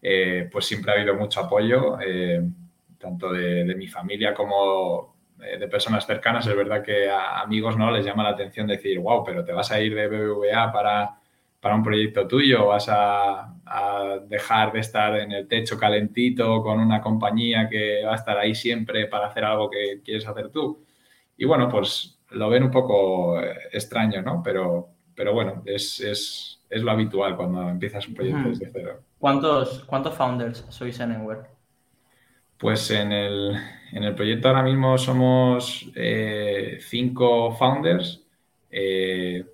eh, 0.00 0.48
pues 0.50 0.66
siempre 0.66 0.92
ha 0.92 0.94
habido 0.96 1.14
mucho 1.14 1.40
apoyo, 1.40 1.98
eh, 2.00 2.42
tanto 2.98 3.32
de, 3.32 3.74
mi 3.74 3.86
familia 3.86 4.34
como 4.34 5.14
de 5.38 5.68
personas 5.68 6.06
cercanas. 6.06 6.46
Es 6.46 6.56
verdad 6.56 6.82
que 6.82 7.08
a 7.10 7.40
amigos 7.40 7.76
no 7.76 7.90
les 7.90 8.04
llama 8.04 8.22
la 8.22 8.30
atención 8.30 8.66
decir, 8.66 8.98
wow, 8.98 9.22
pero 9.24 9.44
te 9.44 9.52
vas 9.52 9.70
a 9.70 9.80
ir 9.80 9.94
de 9.94 10.08
BBVA 10.08 10.72
para 10.72 11.18
para 11.64 11.76
un 11.76 11.82
proyecto 11.82 12.28
tuyo, 12.28 12.66
vas 12.66 12.90
a, 12.90 13.53
dejar 14.28 14.72
de 14.72 14.80
estar 14.80 15.16
en 15.16 15.32
el 15.32 15.48
techo 15.48 15.78
calentito 15.78 16.62
con 16.62 16.80
una 16.80 17.00
compañía 17.00 17.68
que 17.68 18.04
va 18.04 18.12
a 18.12 18.16
estar 18.16 18.36
ahí 18.38 18.54
siempre 18.54 19.06
para 19.06 19.26
hacer 19.26 19.44
algo 19.44 19.70
que 19.70 20.00
quieres 20.04 20.26
hacer 20.26 20.50
tú. 20.50 20.84
Y 21.36 21.44
bueno, 21.44 21.68
pues 21.68 22.18
lo 22.30 22.48
ven 22.48 22.64
un 22.64 22.70
poco 22.70 23.40
eh, 23.40 23.54
extraño, 23.72 24.22
¿no? 24.22 24.42
Pero, 24.42 24.88
pero 25.14 25.32
bueno, 25.32 25.62
es, 25.64 26.00
es, 26.00 26.62
es 26.68 26.82
lo 26.82 26.90
habitual 26.90 27.36
cuando 27.36 27.68
empiezas 27.68 28.06
un 28.08 28.14
proyecto 28.14 28.48
desde 28.48 28.70
cero. 28.70 29.00
¿Cuántos, 29.18 29.84
¿Cuántos 29.84 30.14
founders 30.14 30.66
sois 30.68 30.98
en 31.00 31.12
Enware? 31.12 31.46
Pues 32.58 32.90
en 32.90 33.12
el, 33.12 33.56
en 33.92 34.04
el 34.04 34.14
proyecto 34.14 34.48
ahora 34.48 34.62
mismo 34.62 34.96
somos 34.98 35.90
eh, 35.94 36.78
cinco 36.80 37.52
founders. 37.52 38.22
Eh, 38.70 39.44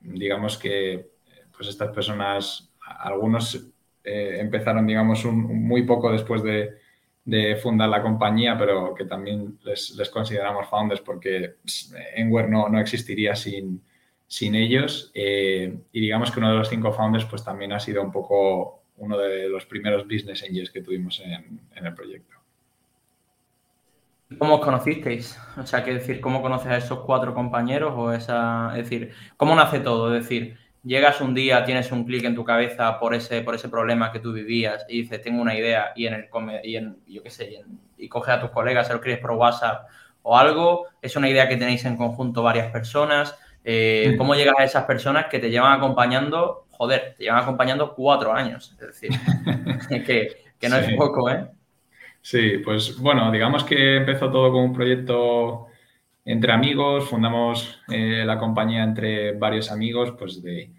digamos 0.00 0.56
que 0.56 1.10
pues 1.56 1.68
estas 1.68 1.90
personas, 1.90 2.69
algunos 3.00 3.66
eh, 4.04 4.36
empezaron, 4.38 4.86
digamos, 4.86 5.24
muy 5.24 5.82
poco 5.82 6.12
después 6.12 6.42
de, 6.42 6.78
fundar 7.62 7.88
la 7.88 8.02
compañía, 8.02 8.58
pero 8.58 8.92
que 8.94 9.04
también 9.04 9.58
les, 9.62 10.10
consideramos 10.10 10.68
founders 10.68 11.00
porque 11.00 11.56
Enware 12.16 12.48
no, 12.48 12.68
no 12.68 12.80
existiría 12.80 13.36
sin, 13.36 13.80
sin 14.30 14.54
ellos. 14.54 15.10
Eh, 15.12 15.76
y 15.92 16.00
digamos 16.00 16.30
que 16.30 16.38
uno 16.38 16.52
de 16.52 16.58
los 16.58 16.68
cinco 16.68 16.92
founders, 16.92 17.24
pues 17.24 17.44
también 17.44 17.72
ha 17.72 17.80
sido 17.80 18.00
un 18.02 18.12
poco 18.12 18.84
uno 18.98 19.18
de 19.18 19.48
los 19.48 19.66
primeros 19.66 20.04
business 20.04 20.44
angels 20.48 20.70
que 20.70 20.82
tuvimos 20.82 21.20
en, 21.20 21.60
el 21.74 21.94
proyecto. 21.94 22.36
¿Cómo 24.38 24.56
os 24.56 24.64
conocisteis? 24.64 25.36
O 25.56 25.66
sea, 25.66 25.82
¿qué 25.82 25.94
decir, 25.94 26.20
¿cómo 26.20 26.42
conoces 26.42 26.68
a 26.68 26.76
esos 26.76 27.00
cuatro 27.00 27.34
compañeros? 27.34 27.92
O 27.96 28.12
esa, 28.12 28.70
es 28.76 28.88
decir, 28.88 29.12
¿cómo 29.36 29.56
nace 29.56 29.80
todo? 29.80 30.14
Es 30.14 30.22
decir, 30.22 30.56
llegas 30.84 31.20
un 31.20 31.34
día, 31.34 31.64
tienes 31.64 31.92
un 31.92 32.04
clic 32.04 32.24
en 32.24 32.34
tu 32.34 32.44
cabeza 32.44 32.98
por 32.98 33.14
ese, 33.14 33.42
por 33.42 33.54
ese 33.54 33.68
problema 33.68 34.12
que 34.12 34.20
tú 34.20 34.32
vivías 34.32 34.84
y 34.88 35.02
dices, 35.02 35.22
tengo 35.22 35.42
una 35.42 35.54
idea 35.54 35.92
y 35.94 36.06
en 36.06 36.14
el 36.14 36.28
y 36.64 36.76
en, 36.76 36.96
yo 37.06 37.22
qué 37.22 37.30
sé, 37.30 37.62
y, 37.98 38.08
coges 38.08 38.34
a 38.34 38.40
tus 38.40 38.50
colegas, 38.50 38.86
se 38.86 38.92
lo 38.92 38.98
escribes 38.98 39.20
por 39.20 39.32
WhatsApp 39.32 39.86
o 40.22 40.36
algo, 40.36 40.86
es 41.00 41.16
una 41.16 41.28
idea 41.28 41.48
que 41.48 41.56
tenéis 41.56 41.84
en 41.84 41.96
conjunto 41.96 42.42
varias 42.42 42.70
personas. 42.70 43.36
Eh, 43.62 44.14
¿Cómo 44.16 44.34
llegas 44.34 44.54
a 44.58 44.64
esas 44.64 44.84
personas 44.84 45.26
que 45.26 45.38
te 45.38 45.50
llevan 45.50 45.72
acompañando 45.72 46.66
joder, 46.80 47.14
te 47.14 47.24
llevan 47.24 47.42
acompañando 47.42 47.94
cuatro 47.94 48.32
años. 48.32 48.74
Es 48.80 48.86
decir, 48.86 49.10
que, 50.06 50.28
que 50.58 50.68
no 50.70 50.76
es 50.76 50.94
poco, 50.94 51.28
¿eh? 51.28 51.46
Sí, 52.22 52.56
pues 52.64 52.98
bueno, 52.98 53.30
digamos 53.30 53.64
que 53.64 53.96
empezó 53.96 54.30
todo 54.30 54.50
como 54.50 54.64
un 54.64 54.72
proyecto 54.72 55.66
entre 56.30 56.52
amigos, 56.52 57.08
fundamos 57.08 57.80
eh, 57.88 58.22
la 58.24 58.38
compañía 58.38 58.84
entre 58.84 59.32
varios 59.32 59.72
amigos, 59.72 60.14
pues 60.16 60.40
de, 60.40 60.70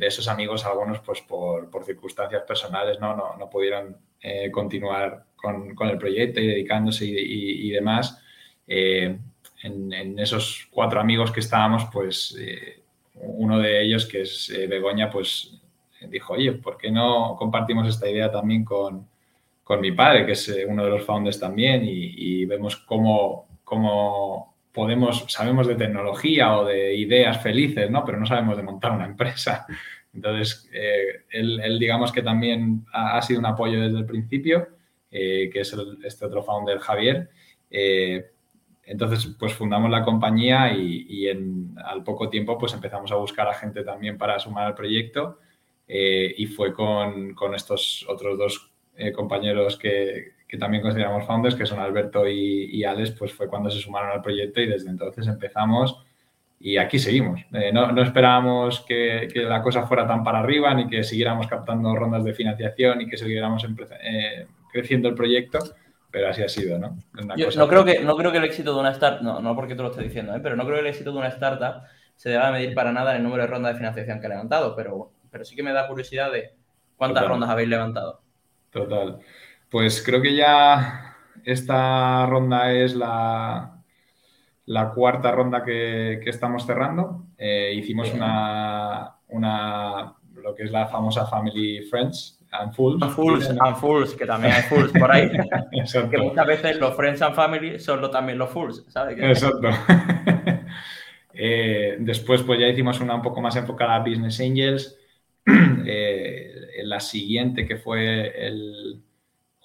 esos 0.00 0.26
amigos 0.26 0.66
algunos 0.66 0.98
pues 0.98 1.20
por, 1.20 1.70
circunstancias 1.84 2.42
personales 2.42 2.98
no, 3.00 3.14
no, 3.16 3.36
no 3.38 3.48
pudieron 3.48 3.96
eh, 4.20 4.50
continuar 4.50 5.26
con, 5.36 5.76
el 5.88 5.98
proyecto 5.98 6.40
y 6.40 6.48
dedicándose 6.48 7.06
y, 7.06 7.70
demás. 7.70 8.20
Eh, 8.66 9.16
en, 9.62 9.92
en, 9.92 10.18
esos 10.18 10.68
cuatro 10.70 11.00
amigos 11.00 11.30
que 11.30 11.40
estábamos, 11.40 11.86
pues 11.92 12.36
uno 13.14 13.60
de 13.60 13.82
ellos, 13.82 14.06
que 14.06 14.22
es 14.22 14.52
Begoña, 14.68 15.08
pues 15.08 15.54
dijo, 16.08 16.34
oye, 16.34 16.52
¿por 16.52 16.76
qué 16.76 16.90
no 16.90 17.36
compartimos 17.38 17.88
esta 17.88 18.10
idea 18.10 18.30
también 18.30 18.64
con, 18.64 19.08
con 19.62 19.80
mi 19.80 19.92
padre, 19.92 20.26
que 20.26 20.32
es 20.32 20.52
uno 20.68 20.84
de 20.84 20.90
los 20.90 21.04
founders 21.04 21.38
también, 21.38 21.84
y, 21.84 22.40
y 22.42 22.44
vemos 22.44 22.76
cómo, 22.76 23.46
cómo 23.62 24.53
podemos, 24.74 25.24
sabemos 25.28 25.68
de 25.68 25.76
tecnología 25.76 26.58
o 26.58 26.66
de 26.66 26.96
ideas 26.96 27.40
felices, 27.40 27.88
¿no? 27.90 28.04
Pero 28.04 28.18
no 28.18 28.26
sabemos 28.26 28.56
de 28.56 28.64
montar 28.64 28.90
una 28.90 29.06
empresa. 29.06 29.66
Entonces, 30.12 30.68
eh, 30.72 31.24
él, 31.30 31.78
digamos 31.78 32.12
que 32.12 32.22
también 32.22 32.84
ha, 32.92 33.20
sido 33.22 33.40
un 33.40 33.46
apoyo 33.46 33.80
desde 33.80 33.98
el 33.98 34.06
principio, 34.06 34.68
eh, 35.10 35.48
que 35.52 35.60
es 35.60 35.76
este 36.04 36.26
otro 36.26 36.42
founder, 36.42 36.78
Javier. 36.78 37.30
Eh, 37.70 38.30
entonces, 38.84 39.34
pues 39.38 39.54
fundamos 39.54 39.90
la 39.90 40.04
compañía 40.04 40.72
y, 40.72 41.26
al 41.28 42.04
poco 42.04 42.28
tiempo 42.28 42.58
pues 42.58 42.74
empezamos 42.74 43.10
a 43.10 43.16
buscar 43.16 43.48
a 43.48 43.54
gente 43.54 43.82
también 43.82 44.18
para 44.18 44.38
sumar 44.38 44.66
al 44.66 44.74
proyecto 44.74 45.38
y 45.88 46.46
fue 46.46 46.74
con, 46.74 47.34
con, 47.34 47.54
estos 47.54 48.04
otros 48.06 48.38
dos 48.38 48.72
compañeros 49.14 49.78
que, 49.78 50.33
que 50.54 50.58
también 50.58 50.84
consideramos 50.84 51.26
founders, 51.26 51.56
que 51.56 51.66
son 51.66 51.80
Alberto 51.80 52.28
y, 52.28 52.66
y, 52.70 52.84
Alex, 52.84 53.10
pues 53.18 53.32
fue 53.32 53.48
cuando 53.48 53.70
se 53.70 53.80
sumaron 53.80 54.12
al 54.12 54.22
proyecto 54.22 54.60
y 54.60 54.68
desde 54.68 54.88
entonces 54.88 55.26
empezamos 55.26 56.00
y 56.60 56.76
aquí 56.76 57.00
seguimos. 57.00 57.40
Eh, 57.52 57.72
no, 57.72 57.90
no, 57.90 58.02
esperábamos 58.02 58.82
que, 58.82 59.28
que, 59.34 59.42
la 59.42 59.60
cosa 59.62 59.84
fuera 59.88 60.06
tan 60.06 60.22
para 60.22 60.38
arriba, 60.38 60.72
ni 60.72 60.86
que 60.86 61.02
siguiéramos 61.02 61.48
captando 61.48 61.92
rondas 61.96 62.22
de 62.22 62.34
financiación 62.34 63.00
y 63.00 63.08
que 63.08 63.16
siguiéramos 63.16 63.66
eh, 64.00 64.46
creciendo 64.72 65.08
el 65.08 65.16
proyecto, 65.16 65.58
pero 66.08 66.28
así 66.28 66.44
ha 66.44 66.48
sido, 66.48 66.78
¿no? 66.78 66.96
Yo 67.36 67.48
no, 67.56 67.66
creo 67.66 67.84
que, 67.84 67.98
no 67.98 68.16
creo 68.16 68.30
que 68.30 68.38
el 68.38 68.44
éxito 68.44 68.72
de 68.74 68.78
una 68.78 68.92
startup, 68.92 69.24
no, 69.24 69.40
no 69.40 69.56
porque 69.56 69.74
te 69.74 69.82
lo 69.82 69.88
estoy 69.88 70.04
diciendo, 70.04 70.36
¿eh? 70.36 70.40
pero 70.40 70.54
no 70.54 70.62
creo 70.62 70.76
que 70.76 70.82
el 70.82 70.86
éxito 70.86 71.10
de 71.10 71.18
una 71.18 71.28
startup 71.28 71.82
se 72.14 72.30
deba 72.30 72.52
medir 72.52 72.74
para 72.74 72.92
nada 72.92 73.10
en 73.10 73.16
el 73.16 73.22
número 73.24 73.42
de 73.42 73.48
rondas 73.48 73.72
de 73.72 73.78
financiación 73.78 74.20
que 74.20 74.26
ha 74.26 74.30
levantado, 74.30 74.76
pero, 74.76 75.10
pero 75.32 75.44
sí 75.44 75.56
que 75.56 75.64
me 75.64 75.72
da 75.72 75.88
curiosidad 75.88 76.30
de 76.30 76.54
cuántas 76.96 77.26
rondas 77.26 77.50
habéis 77.50 77.68
levantado. 77.68 78.20
Total. 78.70 79.18
Pues 79.68 80.02
creo 80.04 80.22
que 80.22 80.36
ya 80.36 81.16
esta 81.44 82.26
ronda 82.26 82.72
es 82.72 82.94
la, 82.94 83.82
la 84.66 84.90
cuarta 84.90 85.30
ronda 85.30 85.62
que, 85.62 86.20
que 86.22 86.30
estamos 86.30 86.66
cerrando. 86.66 87.26
Eh, 87.36 87.74
hicimos 87.76 88.12
una, 88.12 89.16
una, 89.28 90.14
lo 90.36 90.54
que 90.54 90.64
es 90.64 90.70
la 90.70 90.86
famosa 90.86 91.26
Family 91.26 91.82
Friends 91.82 92.40
and 92.52 92.72
Fools. 92.72 93.02
And 93.02 93.12
Fools, 93.12 93.50
and 93.50 93.76
Fools 93.76 94.14
que 94.14 94.26
también 94.26 94.54
hay 94.54 94.62
Fools 94.62 94.92
por 94.92 95.10
ahí. 95.10 95.30
que 96.10 96.18
muchas 96.18 96.46
veces 96.46 96.78
los 96.78 96.94
Friends 96.94 97.22
and 97.22 97.34
Family 97.34 97.78
son 97.78 98.00
lo, 98.00 98.10
también 98.10 98.38
los 98.38 98.50
Fools, 98.50 98.84
¿sabes? 98.88 99.18
Exacto. 99.18 99.68
eh, 101.34 101.96
después, 101.98 102.42
pues 102.42 102.60
ya 102.60 102.68
hicimos 102.68 103.00
una 103.00 103.14
un 103.14 103.22
poco 103.22 103.40
más 103.40 103.56
enfocada 103.56 103.96
a 103.96 104.00
Business 104.00 104.40
Angels. 104.40 104.98
Eh, 105.86 106.80
la 106.84 106.98
siguiente, 106.98 107.66
que 107.66 107.76
fue 107.76 108.46
el 108.46 109.02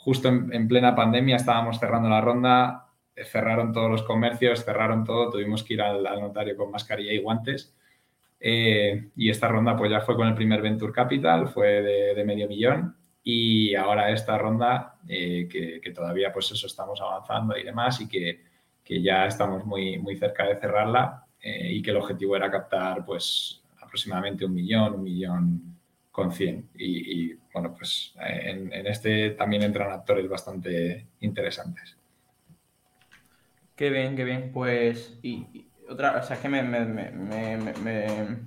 justo 0.10 0.28
en, 0.28 0.68
plena 0.68 0.96
pandemia 0.96 1.36
estábamos 1.36 1.80
cerrando 1.80 2.10
la 2.10 2.20
ronda, 2.20 2.88
eh, 3.16 3.26
cerraron 3.26 3.72
todos 3.72 3.92
los 3.92 4.02
comercios, 4.02 4.66
cerraron 4.66 5.04
todo, 5.04 5.30
tuvimos 5.30 5.64
que 5.64 5.76
ir 5.76 5.84
al, 5.84 6.02
notario 6.20 6.58
con 6.58 6.72
mascarilla 6.72 7.14
y 7.14 7.20
guantes. 7.20 7.76
Eh, 8.40 9.10
y 9.16 9.30
esta 9.30 9.48
ronda 9.48 9.78
pues 9.78 9.92
ya 9.92 10.02
fue 10.02 10.16
con 10.16 10.28
el 10.28 10.34
primer 10.34 10.64
Venture 10.64 10.92
Capital, 10.92 11.48
fue 11.50 11.84
de, 11.84 12.26
medio 12.26 12.48
millón 12.48 12.96
y 13.24 13.76
ahora 13.76 14.10
esta 14.10 14.36
ronda 14.36 14.96
eh, 15.08 15.48
que, 15.48 15.92
todavía 15.92 16.34
pues 16.34 16.50
eso 16.54 16.66
estamos 16.66 17.00
avanzando 17.02 17.56
y 17.56 17.64
demás 17.64 18.02
y 18.02 18.08
que, 18.08 18.42
que 18.84 19.04
ya 19.04 19.28
estamos 19.28 19.64
muy, 19.64 20.00
muy 20.00 20.18
cerca 20.18 20.48
de 20.48 20.56
cerrarla 20.56 21.24
y 21.42 21.84
que 21.84 21.92
el 21.92 21.98
objetivo 21.98 22.36
era 22.36 22.50
captar 22.50 23.06
pues 23.06 23.62
aproximadamente 23.80 24.44
un 24.44 24.56
millón, 24.56 24.96
un 24.96 25.04
millón 25.04 25.79
con 26.12 26.32
100 26.32 26.70
y, 26.76 27.32
y 27.32 27.40
bueno, 27.54 27.74
pues 27.74 28.14
en, 28.20 28.74
en, 28.74 28.88
este 28.88 29.32
también 29.32 29.64
entran 29.64 29.92
actores 29.92 30.28
bastante 30.28 31.08
interesantes. 31.20 31.98
Qué 33.76 33.90
bien, 33.90 34.16
qué 34.16 34.26
bien. 34.26 34.52
Pues, 34.52 35.18
y, 35.22 35.68
otra, 35.90 36.18
o 36.18 36.24
sea, 36.24 36.36
es 36.36 36.42
que 36.42 36.50
me, 36.50 36.62
me, 36.62 36.86
me, 36.86 37.58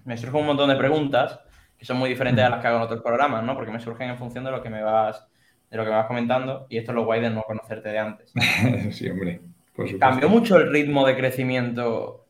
me, 0.04 0.16
surgen 0.16 0.40
un 0.40 0.46
montón 0.46 0.68
de 0.68 0.76
preguntas 0.76 1.40
que 1.78 1.86
son 1.86 1.96
muy 1.96 2.08
diferentes 2.08 2.44
a 2.44 2.50
las 2.50 2.60
que 2.60 2.68
hago 2.68 2.76
en 2.76 2.82
otros 2.82 3.02
programas, 3.02 3.42
¿no? 3.42 3.54
Porque 3.54 3.72
me 3.72 3.80
surgen 3.80 4.10
en 4.10 4.18
función 4.18 4.44
de 4.44 4.50
lo 4.50 4.62
que 4.62 4.70
me 4.70 4.82
vas, 4.82 5.26
de 5.70 5.76
lo 5.76 5.84
que 5.84 5.90
me 5.90 5.96
vas 5.96 6.06
comentando 6.06 6.66
y 6.68 6.76
esto 6.76 6.92
es 6.92 6.96
lo 6.96 7.04
guay 7.04 7.20
de 7.20 7.30
no 7.30 7.42
conocerte 7.42 7.88
de 7.88 7.98
antes. 7.98 8.32
sí, 8.90 9.08
hombre. 9.08 9.40
¿Cambió 9.98 10.28
mucho 10.28 10.58
el 10.58 10.70
ritmo 10.70 11.06
de 11.06 11.16
crecimiento 11.16 12.26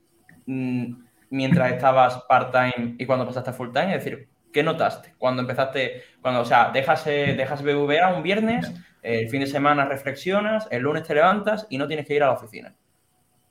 mm, 0.47 0.95
mientras 1.31 1.73
estabas 1.73 2.23
part-time 2.29 2.95
y 2.99 3.05
cuando 3.05 3.27
pasaste 3.27 3.51
a 3.51 3.53
full-time? 3.53 3.97
Es 3.97 4.05
decir, 4.05 4.29
¿Qué 4.53 4.63
notaste 4.63 5.15
cuando 5.19 5.43
empezaste? 5.43 6.03
Cuando, 6.21 6.41
o 6.41 6.45
sea, 6.45 6.71
dejas, 6.73 7.07
eh, 7.07 7.35
dejas 7.37 7.63
BVA 7.63 8.15
un 8.15 8.23
viernes, 8.23 8.73
el 9.03 9.29
fin 9.29 9.41
de 9.41 9.47
semana 9.47 9.85
reflexionas, 9.85 10.69
el 10.71 10.83
lunes 10.83 11.03
te 11.05 11.15
levantas 11.15 11.67
y 11.71 11.79
no 11.79 11.89
tienes 11.89 12.07
que 12.07 12.15
ir 12.15 12.23
a 12.23 12.27
la 12.27 12.33
oficina. 12.33 12.75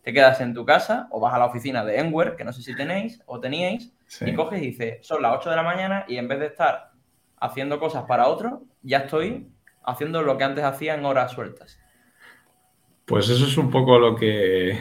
Te 0.04 0.14
quedas 0.14 0.42
en 0.42 0.54
tu 0.54 0.66
casa 0.66 1.08
o 1.12 1.20
vas 1.20 1.34
a 1.34 1.40
la 1.40 1.46
oficina 1.46 1.84
de 1.84 2.00
Enware, 2.00 2.36
que 2.36 2.44
no 2.44 2.54
sé 2.54 2.62
si 2.62 2.76
tenéis 2.76 3.22
o 3.26 3.40
teníais, 3.40 3.94
y 4.26 4.34
coges 4.34 4.62
y 4.62 4.68
dices, 4.68 5.06
son 5.06 5.22
las 5.22 5.38
8 5.38 5.50
de 5.50 5.56
la 5.56 5.64
mañana 5.64 6.06
y 6.08 6.18
en 6.18 6.28
vez 6.28 6.40
de 6.40 6.48
estar 6.48 6.92
haciendo 7.40 7.80
cosas 7.80 8.04
para 8.04 8.28
otro, 8.28 8.64
ya 8.82 9.00
estoy 9.00 9.48
haciendo 9.84 10.22
lo 10.22 10.38
que 10.38 10.44
antes 10.44 10.64
hacía 10.64 10.96
en 10.96 11.06
horas 11.06 11.32
sueltas. 11.32 11.80
Pues 13.06 13.30
eso 13.30 13.46
es 13.46 13.58
un 13.58 13.70
poco 13.70 14.00
lo 14.00 14.16
que, 14.16 14.80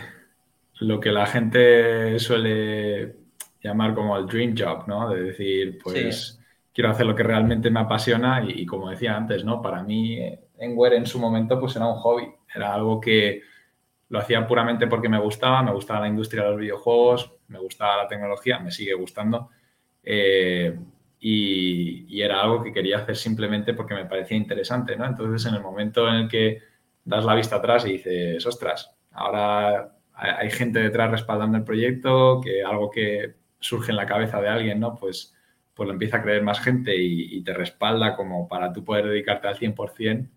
lo 0.79 1.01
que 1.01 1.11
la 1.11 1.27
gente 1.27 2.19
suele 2.19 3.20
llamar 3.63 3.95
como 3.95 4.17
el 4.17 4.27
dream 4.27 4.55
job, 4.57 4.87
¿no? 4.87 5.11
De 5.11 5.23
decir, 5.23 5.79
pues 5.83 6.41
quiero 6.73 6.91
hacer 6.91 7.07
lo 7.07 7.15
que 7.15 7.23
realmente 7.23 7.71
me 7.71 7.81
apasiona 7.81 8.45
y, 8.47 8.65
como 8.67 8.91
decía 8.91 9.17
antes, 9.17 9.45
¿no? 9.45 9.61
Para 9.61 9.83
mí, 9.83 10.19
Enware 10.59 10.95
en 10.95 11.07
su 11.07 11.19
momento, 11.19 11.59
pues 11.59 11.77
era 11.77 11.87
un 11.87 11.97
hobby, 11.97 12.29
era 12.55 12.75
algo 12.75 13.01
que 13.01 13.43
lo 14.09 14.19
hacía 14.19 14.47
puramente 14.47 14.87
porque 14.87 15.09
me 15.09 15.19
gustaba, 15.19 15.63
me 15.63 15.73
gustaba 15.73 16.01
la 16.01 16.09
industria 16.09 16.45
de 16.45 16.51
los 16.51 16.61
videojuegos, 16.61 17.33
me 17.49 17.59
gustaba 17.59 18.03
la 18.03 18.09
tecnología, 18.09 18.59
me 18.59 18.71
sigue 18.71 18.95
gustando. 18.95 19.51
Eh, 20.03 20.79
y, 21.21 22.07
y, 22.09 22.23
era 22.23 22.41
algo 22.41 22.63
que 22.63 22.73
quería 22.73 22.99
hacer 22.99 23.15
simplemente 23.15 23.75
porque 23.75 23.95
me 23.95 24.07
parecía 24.07 24.37
interesante, 24.37 24.97
¿no? 24.97 25.05
Entonces, 25.05 25.47
en 25.47 25.55
el 25.55 25.63
momento 25.63 26.09
en 26.09 26.15
el 26.15 26.29
que 26.29 26.63
das 27.05 27.25
la 27.25 27.35
vista 27.35 27.57
atrás 27.57 27.85
y 27.87 27.93
dices, 27.93 28.45
ostras, 28.47 28.97
ahora 29.13 29.93
hay 30.15 30.51
gente 30.51 30.79
detrás 30.79 31.11
respaldando 31.11 31.59
el 31.59 31.65
proyecto, 31.65 32.41
que 32.43 32.63
algo 32.63 32.91
que 32.91 33.40
surge 33.61 33.93
en 33.93 33.97
la 33.97 34.07
cabeza 34.07 34.41
de 34.41 34.49
alguien, 34.49 34.81
¿no? 34.81 34.97
Pues, 34.97 35.35
pues 35.75 35.87
lo 35.87 35.93
empieza 35.93 36.19
a 36.19 36.23
creer 36.23 36.43
más 36.43 36.61
gente 36.61 36.97
y, 36.97 37.41
te 37.43 37.55
respalda 37.55 38.17
como 38.17 38.49
para 38.49 38.73
tú 38.73 38.85
poder 38.85 39.07
dedicarte 39.07 39.49
al 39.49 39.57
100% 39.57 40.29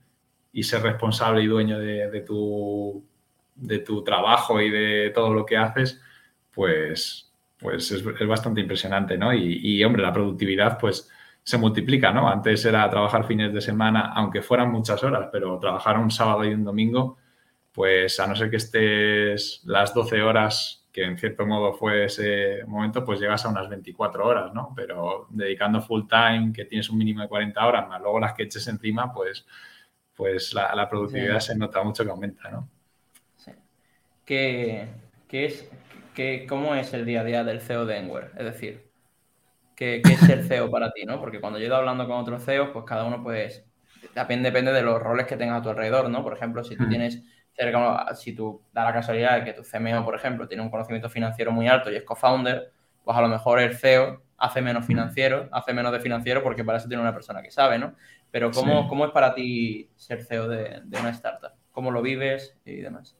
y 0.53 0.63
ser 0.63 0.83
responsable 0.83 1.41
y 1.41 1.47
dueño 1.47 1.79
de, 1.79 2.21
tu, 2.21 3.03
de 3.55 3.79
tu 3.79 4.03
trabajo 4.03 4.61
y 4.61 4.69
de 4.69 5.11
todo 5.13 5.33
lo 5.33 5.45
que 5.45 5.57
haces, 5.57 6.01
pues, 6.53 7.31
pues 7.57 7.91
es, 7.91 8.27
bastante 8.27 8.61
impresionante, 8.61 9.17
¿no? 9.17 9.33
Y, 9.33 9.59
y, 9.61 9.83
hombre, 9.83 10.03
la 10.03 10.13
productividad, 10.13 10.77
pues 10.77 11.09
se 11.43 11.57
multiplica, 11.57 12.13
¿no? 12.13 12.29
Antes 12.29 12.63
era 12.65 12.89
trabajar 12.89 13.25
fines 13.25 13.53
de 13.53 13.61
semana, 13.61 14.13
aunque 14.15 14.41
fueran 14.41 14.71
muchas 14.71 15.03
horas, 15.03 15.29
pero 15.31 15.59
trabajar 15.59 15.97
un 15.99 16.11
sábado 16.11 16.45
y 16.45 16.53
un 16.53 16.63
domingo, 16.63 17.17
pues 17.73 18.19
a 18.19 18.27
no 18.27 18.35
ser 18.35 18.49
que 18.49 18.57
estés 18.57 19.61
las 19.65 19.93
12 19.93 20.21
horas 20.21 20.82
que 20.93 21.03
en 21.03 21.17
cierto 21.17 21.47
modo 21.47 21.73
fue 21.73 22.05
ese 22.05 22.63
momento, 22.67 23.03
pues 23.03 23.19
llegas 23.19 23.43
a 23.43 23.49
unas 23.49 23.67
24 23.67 24.27
horas, 24.27 24.53
¿no? 24.53 24.73
Pero 24.75 25.25
dedicando 25.31 25.81
full 25.81 26.03
time, 26.07 26.53
que 26.53 26.65
tienes 26.65 26.87
un 26.91 26.99
mínimo 26.99 27.23
de 27.23 27.27
40 27.27 27.65
horas, 27.65 27.89
más 27.89 27.99
luego 27.99 28.19
las 28.19 28.35
que 28.35 28.43
eches 28.43 28.67
encima, 28.67 29.11
pues, 29.11 29.43
pues 30.15 30.53
la, 30.53 30.87
productividad 30.87 31.39
se 31.39 31.57
nota 31.57 31.81
mucho 31.83 32.03
que 32.03 32.11
aumenta, 32.11 32.51
¿no? 32.51 32.69
Sí. 33.37 33.51
¿Qué, 34.23 34.87
es, 35.31 35.67
qué, 36.13 36.45
¿Cómo 36.47 36.75
es 36.75 36.93
el 36.93 37.05
día 37.05 37.21
a 37.21 37.23
día 37.23 37.43
del 37.43 37.61
CEO 37.61 37.87
de 37.87 37.97
Enware? 37.97 38.31
Es 38.37 38.45
decir, 38.45 38.91
¿qué, 39.75 39.99
¿qué, 40.05 40.13
es 40.13 40.29
el 40.29 40.43
CEO 40.43 40.69
para 40.69 40.91
ti, 40.91 41.05
no? 41.05 41.19
Porque 41.19 41.41
cuando 41.41 41.57
yo 41.57 41.65
he 41.65 41.67
ido 41.69 41.75
hablando 41.75 42.05
con 42.07 42.17
otros 42.17 42.45
CEOs, 42.45 42.69
pues 42.69 42.85
cada 42.85 43.05
uno, 43.05 43.23
pues, 43.23 43.65
depende, 44.13 44.49
depende 44.49 44.71
de 44.71 44.83
los 44.83 45.01
roles 45.01 45.25
que 45.25 45.37
tengas 45.37 45.59
a 45.59 45.63
tu 45.63 45.69
alrededor, 45.69 46.07
¿no? 46.11 46.21
Por 46.21 46.33
ejemplo, 46.33 46.63
si 46.63 46.75
tú 46.75 46.83
mm. 46.83 46.89
Tienes 47.55 47.75
si 48.19 48.33
tú 48.33 48.61
da 48.71 48.83
la 48.83 48.93
casualidad 48.93 49.37
de 49.37 49.45
que 49.45 49.53
tu 49.53 49.63
CMO, 49.63 50.03
por 50.03 50.15
ejemplo, 50.15 50.47
tiene 50.47 50.63
un 50.63 50.69
conocimiento 50.69 51.09
financiero 51.09 51.51
muy 51.51 51.67
alto 51.67 51.91
y 51.91 51.95
es 51.95 52.03
co-founder, 52.03 52.71
pues 53.03 53.17
a 53.17 53.21
lo 53.21 53.27
mejor 53.27 53.59
el 53.59 53.75
CEO 53.75 54.21
hace 54.37 54.61
menos 54.61 54.85
financiero, 54.85 55.47
hace 55.51 55.73
menos 55.73 55.91
de 55.91 55.99
financiero 55.99 56.43
porque 56.43 56.63
para 56.63 56.77
eso 56.77 56.87
tiene 56.87 57.01
una 57.01 57.13
persona 57.13 57.41
que 57.41 57.51
sabe, 57.51 57.77
¿no? 57.77 57.95
Pero 58.31 58.51
¿cómo, 58.51 58.87
¿cómo 58.87 59.05
es 59.05 59.11
para 59.11 59.35
ti 59.35 59.89
ser 59.95 60.23
CEO 60.23 60.47
de, 60.47 60.81
una 60.99 61.11
startup? 61.11 61.51
¿Cómo 61.71 61.91
lo 61.91 62.01
vives 62.01 62.57
y 62.65 62.77
demás? 62.77 63.15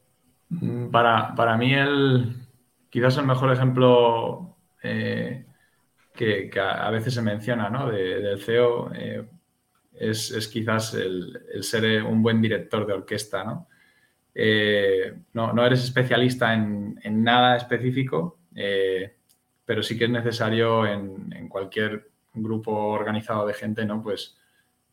Mm, 0.48 0.90
para, 0.90 1.34
para 1.34 1.56
mí 1.56 1.72
el, 1.72 2.36
quizás 2.90 3.16
el 3.16 3.26
mejor 3.26 3.52
ejemplo 3.52 4.56
eh, 4.82 5.46
que, 6.14 6.50
a, 6.60 6.90
veces 6.90 7.14
se 7.14 7.22
menciona 7.22 7.70
¿no? 7.70 7.90
del 7.90 8.40
CEO 8.40 8.92
eh, 8.94 9.24
es, 9.92 10.48
quizás 10.52 10.94
el, 10.94 11.40
ser 11.62 12.02
un 12.02 12.22
buen 12.22 12.42
director 12.42 12.86
de 12.86 12.92
orquesta. 12.92 13.44
¿no? 13.44 13.68
Eh, 14.34 15.14
no, 15.32 15.64
eres 15.64 15.84
especialista 15.84 16.54
en, 16.54 16.98
nada 17.22 17.56
específico, 17.56 18.38
pero 19.64 19.82
sí 19.82 19.96
que 19.96 20.04
es 20.04 20.10
necesario 20.10 20.86
en, 20.86 21.48
cualquier 21.48 22.10
grupo 22.32 22.72
organizado 22.72 23.46
de 23.46 23.54
gente, 23.54 23.84
¿no? 23.84 24.02
Pues, 24.02 24.36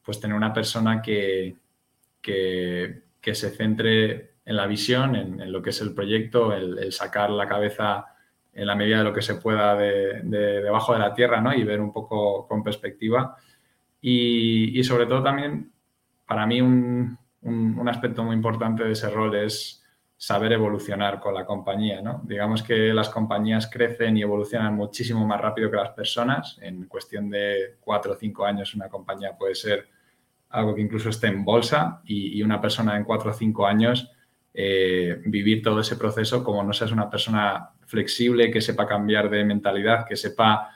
pues 0.04 0.20
tener 0.20 0.36
una 0.38 0.54
persona 0.54 1.02
que, 1.02 1.56
que, 2.22 3.02
se 3.34 3.50
centre 3.50 4.32
en 4.46 4.56
la 4.56 4.68
visión, 4.68 5.16
en, 5.16 5.52
lo 5.52 5.62
que 5.62 5.72
es 5.72 5.82
el 5.82 5.94
proyecto, 5.94 6.54
el, 6.54 6.92
sacar 6.92 7.30
la 7.30 7.48
cabeza 7.48 8.06
en 8.54 8.68
la 8.68 8.76
medida 8.76 9.00
de 9.00 9.04
lo 9.04 9.14
que 9.14 9.22
se 9.22 9.36
pueda 9.36 9.76
de, 9.76 10.22
debajo 10.24 10.94
de 10.94 11.00
la 11.00 11.14
tierra, 11.14 11.42
¿no? 11.42 11.54
Y 11.54 11.64
ver 11.64 11.80
un 11.80 11.94
poco 11.94 12.48
con 12.48 12.64
perspectiva. 12.64 13.36
Y, 14.02 14.84
sobre 14.84 15.06
todo 15.06 15.24
también, 15.24 15.72
para 16.26 16.46
mí, 16.46 16.62
un, 16.62 17.18
un 17.42 17.90
aspecto 17.90 18.24
muy 18.24 18.36
importante 18.36 18.84
de 18.84 18.92
ese 18.92 19.10
rol 19.10 19.36
es 19.36 19.82
saber 20.22 20.52
evolucionar 20.52 21.20
con 21.20 21.34
la 21.34 21.48
compañía, 21.48 22.00
¿no? 22.00 22.22
Digamos 22.24 22.62
que 22.62 22.94
las 22.94 23.10
compañías 23.10 23.68
crecen 23.72 24.16
y 24.18 24.22
evolucionan 24.22 24.76
muchísimo 24.76 25.26
más 25.26 25.42
rápido 25.42 25.72
que 25.72 25.78
las 25.78 25.94
personas. 25.94 26.60
En 26.62 26.86
cuestión 26.86 27.28
de 27.32 27.78
cuatro 27.80 28.14
o 28.14 28.16
cinco 28.16 28.46
años 28.46 28.76
una 28.76 28.88
compañía 28.88 29.36
puede 29.36 29.56
ser 29.56 29.88
algo 30.50 30.76
que 30.76 30.82
incluso 30.82 31.10
esté 31.10 31.26
en 31.26 31.44
bolsa 31.44 32.04
y, 32.06 32.40
una 32.44 32.62
persona 32.62 32.96
en 32.98 33.04
cuatro 33.04 33.32
o 33.32 33.34
cinco 33.34 33.66
años 33.66 34.12
eh, 34.54 35.20
vivir 35.26 35.64
todo 35.64 35.80
ese 35.80 35.96
proceso 35.96 36.44
como 36.44 36.62
no 36.62 36.72
seas 36.72 36.92
una 36.92 37.10
persona 37.10 37.72
flexible, 37.88 38.52
que 38.52 38.62
sepa 38.62 38.86
cambiar 38.86 39.28
de 39.28 39.44
mentalidad, 39.44 40.06
que 40.06 40.16
sepa 40.16 40.70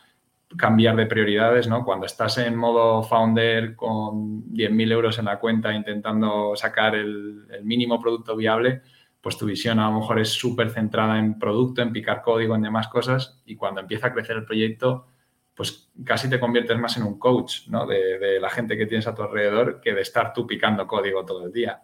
cambiar 0.57 0.95
de 0.95 1.05
prioridades, 1.05 1.67
¿no? 1.67 1.83
Cuando 1.83 2.05
estás 2.05 2.37
en 2.37 2.55
modo 2.55 3.03
founder 3.03 3.75
con 3.75 4.43
10.000 4.53 4.91
euros 4.91 5.19
en 5.19 5.25
la 5.25 5.39
cuenta 5.39 5.73
intentando 5.73 6.55
sacar 6.55 6.95
el 6.95 7.47
mínimo 7.63 7.99
producto 7.99 8.35
viable, 8.35 8.81
pues 9.25 9.39
tu 9.39 9.47
visión 9.47 9.79
a 9.79 9.89
lo 9.89 10.01
mejor 10.01 10.19
es 10.19 10.29
súper 10.29 10.69
centrada 10.69 11.17
en 11.17 11.39
producto, 11.39 11.81
en 11.81 11.91
picar 11.91 12.21
código, 12.21 12.53
en 12.53 12.61
demás 12.61 12.87
cosas, 12.89 13.41
y 13.47 13.55
cuando 13.55 13.81
empieza 13.81 14.05
a 14.05 14.13
crecer 14.13 14.37
el 14.37 14.45
proyecto, 14.45 15.07
pues 15.55 15.89
casi 16.03 16.29
te 16.29 16.39
conviertes 16.39 16.77
más 16.77 16.95
en 16.97 17.03
un 17.03 17.17
coach, 17.17 17.67
¿no? 17.69 17.87
De, 17.87 18.39
la 18.39 18.51
gente 18.51 18.77
que 18.77 18.85
tienes 18.85 19.07
a 19.07 19.15
tu 19.15 19.23
alrededor 19.23 19.81
que 19.81 19.95
de 19.95 20.01
estar 20.01 20.31
tú 20.31 20.45
picando 20.45 20.85
código 20.85 21.25
todo 21.25 21.45
el 21.45 21.51
día. 21.51 21.81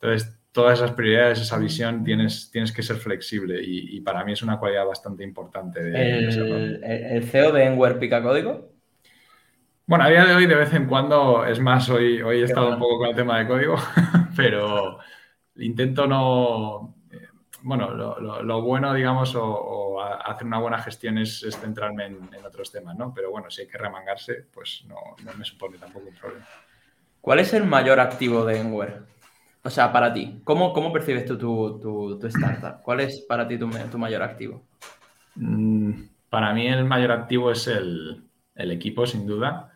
Entonces, 0.00 0.37
todas 0.58 0.80
esas 0.80 0.90
prioridades, 0.90 1.40
esa 1.40 1.56
visión, 1.56 2.02
tienes, 2.02 2.50
tienes 2.50 2.72
que 2.72 2.82
ser 2.82 2.96
flexible 2.96 3.60
y, 3.62 4.00
para 4.00 4.24
mí 4.24 4.32
es 4.32 4.42
una 4.42 4.58
cualidad 4.58 4.84
bastante 4.86 5.22
importante. 5.22 5.80
De, 5.80 6.18
¿El, 6.18 6.82
¿El, 6.82 7.22
CEO 7.22 7.52
de 7.52 7.62
Enware 7.62 8.00
pica 8.00 8.20
código? 8.20 8.72
Bueno, 9.86 10.02
a 10.02 10.08
día 10.08 10.24
de 10.24 10.34
hoy 10.34 10.46
de 10.46 10.56
vez 10.56 10.74
en 10.74 10.86
cuando, 10.86 11.46
es 11.46 11.60
más, 11.60 11.88
hoy, 11.90 12.20
hoy 12.22 12.40
he 12.40 12.44
estado 12.44 12.70
un 12.70 12.78
poco 12.80 12.98
con 12.98 13.10
el 13.10 13.14
tema 13.14 13.38
de 13.38 13.46
código, 13.46 13.76
pero 14.36 14.98
intento 15.58 16.08
no, 16.08 16.96
eh, 17.12 17.28
bueno, 17.62 17.94
lo, 17.94 18.62
bueno, 18.62 18.92
digamos, 18.92 19.36
o, 19.36 20.02
hacer 20.02 20.44
una 20.44 20.58
buena 20.58 20.80
gestión 20.80 21.18
es, 21.18 21.46
centrarme 21.60 22.06
en, 22.06 22.44
otros 22.44 22.72
temas, 22.72 22.96
¿no? 22.96 23.14
Pero 23.14 23.30
bueno, 23.30 23.48
si 23.48 23.60
hay 23.60 23.68
que 23.68 23.78
remangarse, 23.78 24.44
pues 24.52 24.84
no, 24.88 24.96
me 25.38 25.44
supone 25.44 25.78
tampoco 25.78 26.08
un 26.08 26.16
problema. 26.16 26.46
¿Cuál 27.20 27.38
es 27.38 27.54
el 27.54 27.64
mayor 27.64 28.00
activo 28.00 28.44
de 28.44 28.58
Enware? 28.58 29.17
O 29.62 29.70
sea, 29.70 29.92
para 29.92 30.12
ti, 30.12 30.40
¿cómo, 30.44 30.72
cómo 30.72 30.92
percibes 30.92 31.26
tú 31.26 31.36
tu, 31.38 32.26
startup? 32.26 32.82
¿Cuál 32.82 33.00
es 33.00 33.20
para 33.20 33.46
ti 33.46 33.58
tu, 33.58 33.66
mayor 33.98 34.22
activo? 34.22 34.64
Mm, 35.34 36.04
para 36.30 36.52
mí 36.54 36.66
el 36.68 36.84
mayor 36.84 37.12
activo 37.12 37.50
es 37.50 37.66
el, 37.66 38.24
el 38.54 38.70
equipo, 38.70 39.06
sin 39.06 39.26
duda. 39.26 39.72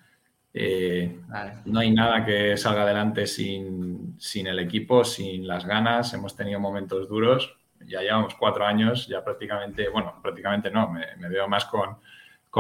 Eh, 0.55 1.19
no 1.65 1.81
hay 1.81 1.91
nada 1.93 2.25
que 2.27 2.57
salga 2.59 2.83
adelante 2.83 3.27
sin, 3.27 4.17
el 4.35 4.59
equipo, 4.59 5.05
sin 5.05 5.47
las 5.47 5.65
ganas. 5.65 6.13
Hemos 6.13 6.37
tenido 6.37 6.61
momentos 6.61 7.09
duros. 7.09 7.57
Ya 7.87 8.01
llevamos 8.01 8.35
cuatro 8.35 8.65
años, 8.65 9.09
ya 9.09 9.25
prácticamente, 9.25 9.89
bueno, 9.89 10.21
prácticamente 10.23 10.71
no, 10.71 10.89
me, 10.91 11.29
veo 11.29 11.49
más 11.49 11.65
con, 11.65 11.97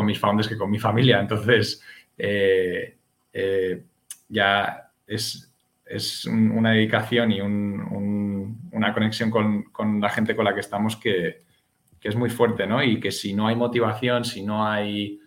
mis 0.04 0.18
founders 0.18 0.48
que 0.48 0.56
con 0.56 0.70
mi 0.70 0.78
familia. 0.78 1.20
Entonces, 1.20 1.82
eh, 2.18 2.96
eh, 3.32 3.84
ya 4.28 4.90
es, 5.06 5.51
una 6.26 6.72
dedicación 6.72 7.32
y 7.32 7.40
una 7.40 8.94
conexión 8.94 9.30
con, 9.30 10.00
la 10.00 10.08
gente 10.10 10.34
con 10.34 10.44
la 10.44 10.54
que 10.54 10.60
estamos 10.60 10.96
que, 10.96 11.42
es 12.02 12.16
muy 12.16 12.30
fuerte, 12.30 12.66
¿no? 12.66 12.82
Y 12.82 12.98
que 12.98 13.12
si 13.12 13.32
no 13.32 13.46
hay 13.46 13.54
motivación, 13.54 14.24
si 14.24 14.42
no 14.42 14.66
hay 14.66 15.20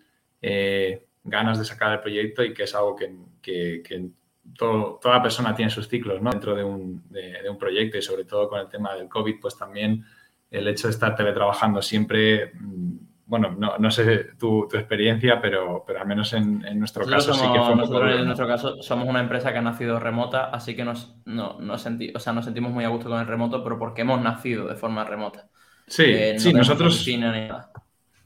ganas 1.26 1.58
de 1.58 1.64
sacar 1.64 1.92
el 1.92 2.00
proyecto 2.00 2.44
y 2.44 2.54
que 2.54 2.64
es 2.64 2.74
algo 2.74 2.96
que, 2.96 3.10
que, 3.42 4.10
toda 4.56 5.22
persona 5.22 5.54
tiene 5.54 5.70
sus 5.70 5.88
ciclos 5.88 6.22
¿no? 6.22 6.30
dentro 6.30 6.54
de 6.54 6.62
un, 6.62 7.02
de, 7.10 7.48
un, 7.50 7.58
proyecto 7.58 7.98
y 7.98 8.02
sobre 8.02 8.24
todo 8.24 8.48
con 8.48 8.60
el 8.60 8.68
tema 8.68 8.94
del 8.94 9.08
COVID, 9.08 9.40
pues 9.40 9.56
también 9.56 10.04
el 10.50 10.68
hecho 10.68 10.86
de 10.86 10.92
estar 10.92 11.14
teletrabajando 11.14 11.82
siempre, 11.82 12.52
mm, 12.54 12.96
bueno, 13.26 13.54
no, 13.58 13.76
no 13.78 13.90
sé 13.90 14.28
tu, 14.38 14.68
tu, 14.70 14.76
experiencia, 14.76 15.40
pero, 15.40 15.82
pero 15.84 16.00
al 16.00 16.06
menos 16.06 16.32
en, 16.32 16.64
en 16.64 16.78
nuestro 16.78 17.04
caso 17.04 17.34
sí 17.34 17.44
que 17.52 17.58
fue 17.58 17.72
un 17.72 17.80
poco... 17.80 18.06
En 18.06 18.24
nuestro 18.24 18.46
caso 18.46 18.82
somos 18.82 19.08
una 19.08 19.20
empresa 19.20 19.52
que 19.52 19.58
ha 19.58 19.62
nacido 19.62 19.98
remota, 19.98 20.44
así 20.44 20.76
que 20.76 20.84
nos, 20.84 21.16
no, 21.24 21.58
nos, 21.60 21.82
senti, 21.82 22.12
o 22.14 22.20
sea, 22.20 22.32
nos 22.32 22.44
sentimos 22.44 22.70
muy 22.70 22.84
a 22.84 22.88
gusto 22.88 23.08
con 23.08 23.18
el 23.18 23.26
remoto, 23.26 23.64
pero 23.64 23.78
porque 23.78 24.02
hemos 24.02 24.22
nacido 24.22 24.68
de 24.68 24.76
forma 24.76 25.04
remota. 25.04 25.48
Sí, 25.88 26.04
eh, 26.06 26.38
sí, 26.38 26.52
nosotros... 26.52 27.04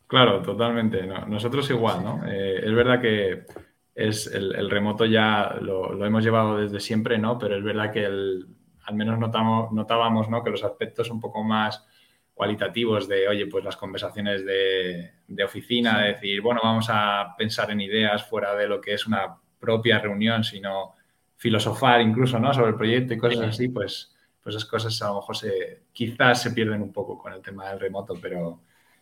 Claro, 0.06 0.42
totalmente. 0.42 1.06
nosotros 1.06 1.70
igual, 1.70 2.04
¿no? 2.04 2.22
Eh, 2.26 2.60
es 2.62 2.74
verdad 2.74 3.00
que 3.00 3.46
es 3.94 4.26
el, 4.26 4.68
remoto 4.68 5.06
ya 5.06 5.56
lo, 5.60 6.04
hemos 6.04 6.22
llevado 6.22 6.58
desde 6.58 6.80
siempre, 6.80 7.16
¿no? 7.16 7.38
Pero 7.38 7.56
es 7.56 7.64
verdad 7.64 7.90
que 7.90 8.04
al 8.04 8.94
menos 8.94 9.18
notamos, 9.18 9.72
notábamos, 9.72 10.28
¿no? 10.28 10.42
Que 10.42 10.50
los 10.50 10.64
aspectos 10.64 11.10
un 11.10 11.20
poco 11.20 11.42
más 11.42 11.86
cualitativos 12.40 13.06
de, 13.06 13.28
oye, 13.28 13.46
pues 13.46 13.62
las 13.62 13.76
conversaciones 13.76 14.44
de, 14.46 15.44
oficina, 15.44 16.00
de 16.00 16.08
decir, 16.14 16.40
bueno, 16.40 16.60
vamos 16.62 16.86
a 16.88 17.34
pensar 17.36 17.70
en 17.70 17.82
ideas 17.82 18.24
fuera 18.24 18.54
de 18.54 18.66
lo 18.66 18.80
que 18.80 18.94
es 18.94 19.06
una 19.06 19.36
propia 19.58 19.98
reunión, 19.98 20.42
sino 20.42 20.94
filosofar 21.36 22.00
incluso, 22.00 22.38
¿no? 22.38 22.54
Sobre 22.54 22.70
el 22.70 22.76
proyecto 22.76 23.12
y 23.14 23.18
cosas 23.18 23.48
así, 23.48 23.68
pues, 23.68 24.14
pues 24.42 24.56
esas 24.56 24.68
cosas 24.68 25.02
a 25.02 25.08
lo 25.08 25.16
mejor 25.16 25.36
se, 25.36 25.82
quizás 25.92 26.42
se 26.42 26.52
pierden 26.52 26.80
un 26.80 26.92
poco 26.92 27.18
con 27.18 27.32
el 27.34 27.42
tema 27.42 27.68
del 27.68 27.80
remoto, 27.80 28.14
pero 28.20 28.60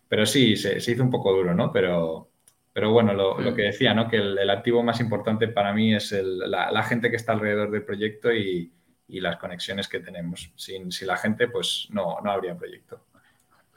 pero 0.08 0.24
sí, 0.24 0.56
se, 0.56 0.78
hizo 0.78 1.02
un 1.02 1.10
poco 1.10 1.32
duro, 1.32 1.54
¿no? 1.54 1.70
Pero, 1.70 2.30
pero 2.72 2.92
bueno, 2.92 3.12
lo, 3.12 3.54
que 3.54 3.62
decía, 3.62 3.92
¿no? 3.92 4.08
Que 4.08 4.16
el, 4.16 4.50
activo 4.50 4.82
más 4.82 5.00
importante 5.00 5.48
para 5.48 5.72
mí 5.72 5.94
es 5.94 6.12
la, 6.12 6.82
gente 6.82 7.10
que 7.10 7.16
está 7.16 7.32
alrededor 7.32 7.70
del 7.70 7.84
proyecto 7.84 8.32
y, 8.32 8.72
las 9.08 9.36
conexiones 9.36 9.88
que 9.88 10.00
tenemos. 10.00 10.52
Sin, 10.56 10.90
la 11.02 11.16
gente, 11.16 11.48
pues 11.48 11.88
no, 11.90 12.20
no 12.22 12.30
habría 12.30 12.56
proyecto. 12.56 13.04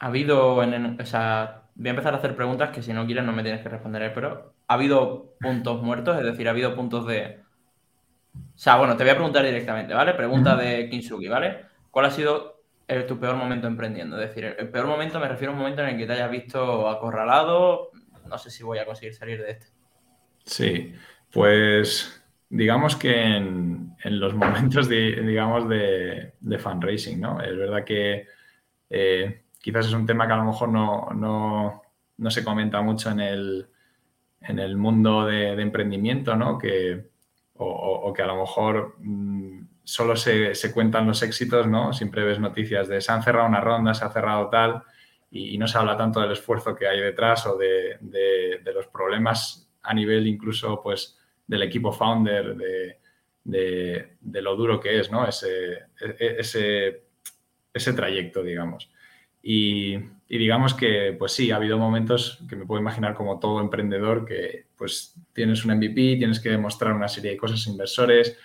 Ha 0.01 0.07
habido, 0.07 0.55
o 0.55 1.05
sea, 1.05 1.61
voy 1.75 1.87
a 1.87 1.91
empezar 1.91 2.15
a 2.15 2.17
hacer 2.17 2.35
preguntas 2.35 2.71
que 2.71 2.81
si 2.81 2.91
no 2.91 3.05
quieres 3.05 3.23
no 3.23 3.33
me 3.33 3.43
tienes 3.43 3.61
que 3.61 3.69
responder, 3.69 4.11
pero 4.15 4.55
¿ha 4.67 4.73
habido 4.73 5.35
puntos 5.39 5.83
muertos? 5.83 6.17
Es 6.17 6.25
decir, 6.25 6.47
¿ha 6.47 6.51
habido 6.51 6.75
puntos 6.75 7.05
de... 7.05 7.39
O 8.33 8.57
sea, 8.57 8.77
bueno, 8.77 8.97
te 8.97 9.03
voy 9.03 9.11
a 9.11 9.15
preguntar 9.15 9.45
directamente, 9.45 9.93
¿vale? 9.93 10.15
Pregunta 10.15 10.55
de 10.55 10.89
Kinsugi, 10.89 11.27
¿vale? 11.27 11.65
¿Cuál 11.91 12.05
ha 12.07 12.09
sido 12.11 12.63
tu 13.07 13.19
peor 13.19 13.35
momento 13.35 13.67
emprendiendo? 13.67 14.19
Es 14.19 14.29
decir, 14.29 14.55
el 14.57 14.69
peor 14.69 14.87
momento 14.87 15.19
me 15.19 15.27
refiero 15.27 15.51
a 15.51 15.53
un 15.53 15.59
momento 15.59 15.83
en 15.83 15.89
el 15.89 15.97
que 15.97 16.07
te 16.07 16.13
hayas 16.13 16.31
visto 16.31 16.89
acorralado, 16.89 17.91
no 18.27 18.37
sé 18.39 18.49
si 18.49 18.63
voy 18.63 18.79
a 18.79 18.85
conseguir 18.85 19.13
salir 19.13 19.39
de 19.39 19.51
este. 19.51 19.67
Sí, 20.45 20.95
pues 21.31 22.25
digamos 22.49 22.95
que 22.95 23.35
en, 23.37 23.95
los 24.03 24.33
momentos 24.35 24.89
de, 24.89 25.21
digamos, 25.21 25.69
de, 25.69 26.33
fundraising, 26.57 27.19
¿no? 27.19 27.39
Es 27.39 27.55
verdad 27.55 27.83
que 27.83 28.25
eh, 28.89 29.40
quizás 29.62 29.86
es 29.86 29.93
un 29.93 30.06
tema 30.06 30.28
que 30.28 30.34
a 30.34 30.38
lo 30.38 30.45
mejor 30.45 30.69
no, 30.69 31.82
se 32.30 32.43
comenta 32.43 32.82
mucho 32.82 33.12
en 33.12 33.19
el, 33.19 33.67
en 34.41 34.60
el 34.60 34.76
mundo 34.76 35.26
de, 35.26 35.52
emprendimiento, 35.54 36.36
¿no? 36.36 36.58
Que, 36.58 37.10
o, 37.56 38.12
que 38.13 38.24
a 38.24 38.28
lo 38.28 38.38
mejor 38.38 38.95
mm, 38.97 39.67
solo 39.84 40.15
se, 40.15 40.54
cuentan 40.74 41.08
los 41.08 41.21
éxitos, 41.21 41.67
¿no? 41.67 41.93
Siempre 41.93 42.24
ves 42.24 42.39
noticias 42.39 42.88
de 42.88 43.02
se 43.02 43.12
han 43.12 43.24
cerrado 43.24 43.47
una 43.47 43.62
ronda, 43.62 43.93
se 43.93 44.04
ha 44.04 44.10
cerrado 44.10 44.50
tal, 44.50 44.84
y, 45.30 45.58
no 45.58 45.67
se 45.67 45.78
habla 45.78 45.95
tanto 45.95 46.19
del 46.19 46.32
esfuerzo 46.32 46.76
que 46.76 46.88
hay 46.88 47.00
detrás 47.00 47.45
o 47.45 47.58
de, 47.58 47.97
los 48.74 48.88
problemas 48.88 49.69
a 49.84 49.93
nivel 49.93 50.28
incluso, 50.28 50.82
pues, 50.82 51.17
del 51.45 51.63
equipo 51.63 51.91
founder, 51.91 52.56
de, 53.43 54.41
lo 54.41 54.56
duro 54.56 54.80
que 54.80 55.00
es, 55.00 55.12
¿no? 55.12 55.28
Ese, 55.28 55.74
e, 56.00 56.36
ese, 56.39 57.04
ese 57.74 57.93
trayecto, 57.93 58.43
digamos. 58.43 58.89
Y, 59.43 59.97
digamos 60.27 60.73
que, 60.73 61.15
pues 61.17 61.34
sí, 61.34 61.51
ha 61.51 61.56
habido 61.56 61.77
momentos 61.77 62.43
que 62.47 62.56
me 62.56 62.65
puedo 62.65 62.82
imaginar 62.82 63.13
como 63.15 63.39
todo 63.39 63.60
emprendedor 63.60 64.25
que 64.25 64.67
pues 64.77 65.15
tienes 65.34 65.65
un 65.65 65.75
MVP, 65.75 66.17
tienes 66.17 66.39
que 66.39 66.49
demostrar 66.49 66.93
una 66.93 67.08
serie 67.08 67.32
de 67.32 67.38
cosas 67.38 67.65
a 67.65 67.69
inversores, 67.69 68.38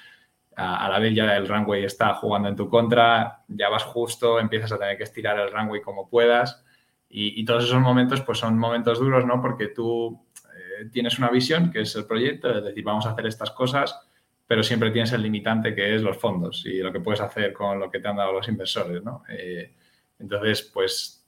a, 0.57 0.89
la 0.89 0.99
vez 0.99 1.15
ya 1.15 1.37
el 1.37 1.47
runway 1.47 1.85
está 1.85 2.15
jugando 2.15 2.49
en 2.49 2.57
tu 2.57 2.69
contra, 2.69 3.45
ya 3.49 3.69
vas 3.69 3.85
justo, 3.85 4.41
empiezas 4.41 4.73
a 4.73 4.79
tener 4.79 4.97
que 4.97 5.05
estirar 5.05 5.39
el 5.39 5.53
runway 5.53 5.81
como 5.81 6.09
puedas 6.09 6.65
y, 7.09 7.45
todos 7.45 7.65
esos 7.65 7.81
momentos 7.81 8.21
pues 8.23 8.39
son 8.39 8.59
momentos 8.59 8.99
duros, 8.99 9.25
¿no? 9.25 9.41
Porque 9.41 9.69
tú 9.69 10.27
eh, 10.55 10.87
tienes 10.93 11.19
una 11.19 11.31
visión 11.31 11.71
que 11.71 11.83
es 11.83 11.95
el 11.95 12.07
proyecto, 12.07 12.51
es 12.51 12.65
decir, 12.65 12.83
vamos 12.85 13.07
a 13.07 13.11
hacer 13.11 13.27
estas 13.27 13.51
cosas, 13.53 13.99
pero 14.47 14.63
siempre 14.63 14.91
tienes 14.91 15.13
el 15.13 15.23
limitante 15.23 15.75
que 15.75 15.95
es 15.95 16.03
los 16.03 16.17
fondos 16.17 16.65
y 16.67 16.79
lo 16.79 16.93
que 16.93 17.01
puedes 17.01 17.21
hacer 17.21 17.53
con 17.53 17.79
lo 17.79 17.91
que 17.91 18.01
te 18.01 18.09
han 18.09 18.17
dado 18.17 18.33
los 18.33 18.49
inversores, 18.49 19.03
¿no? 19.03 19.23
Eh, 19.29 19.73
entonces, 20.19 20.63
pues 20.63 21.27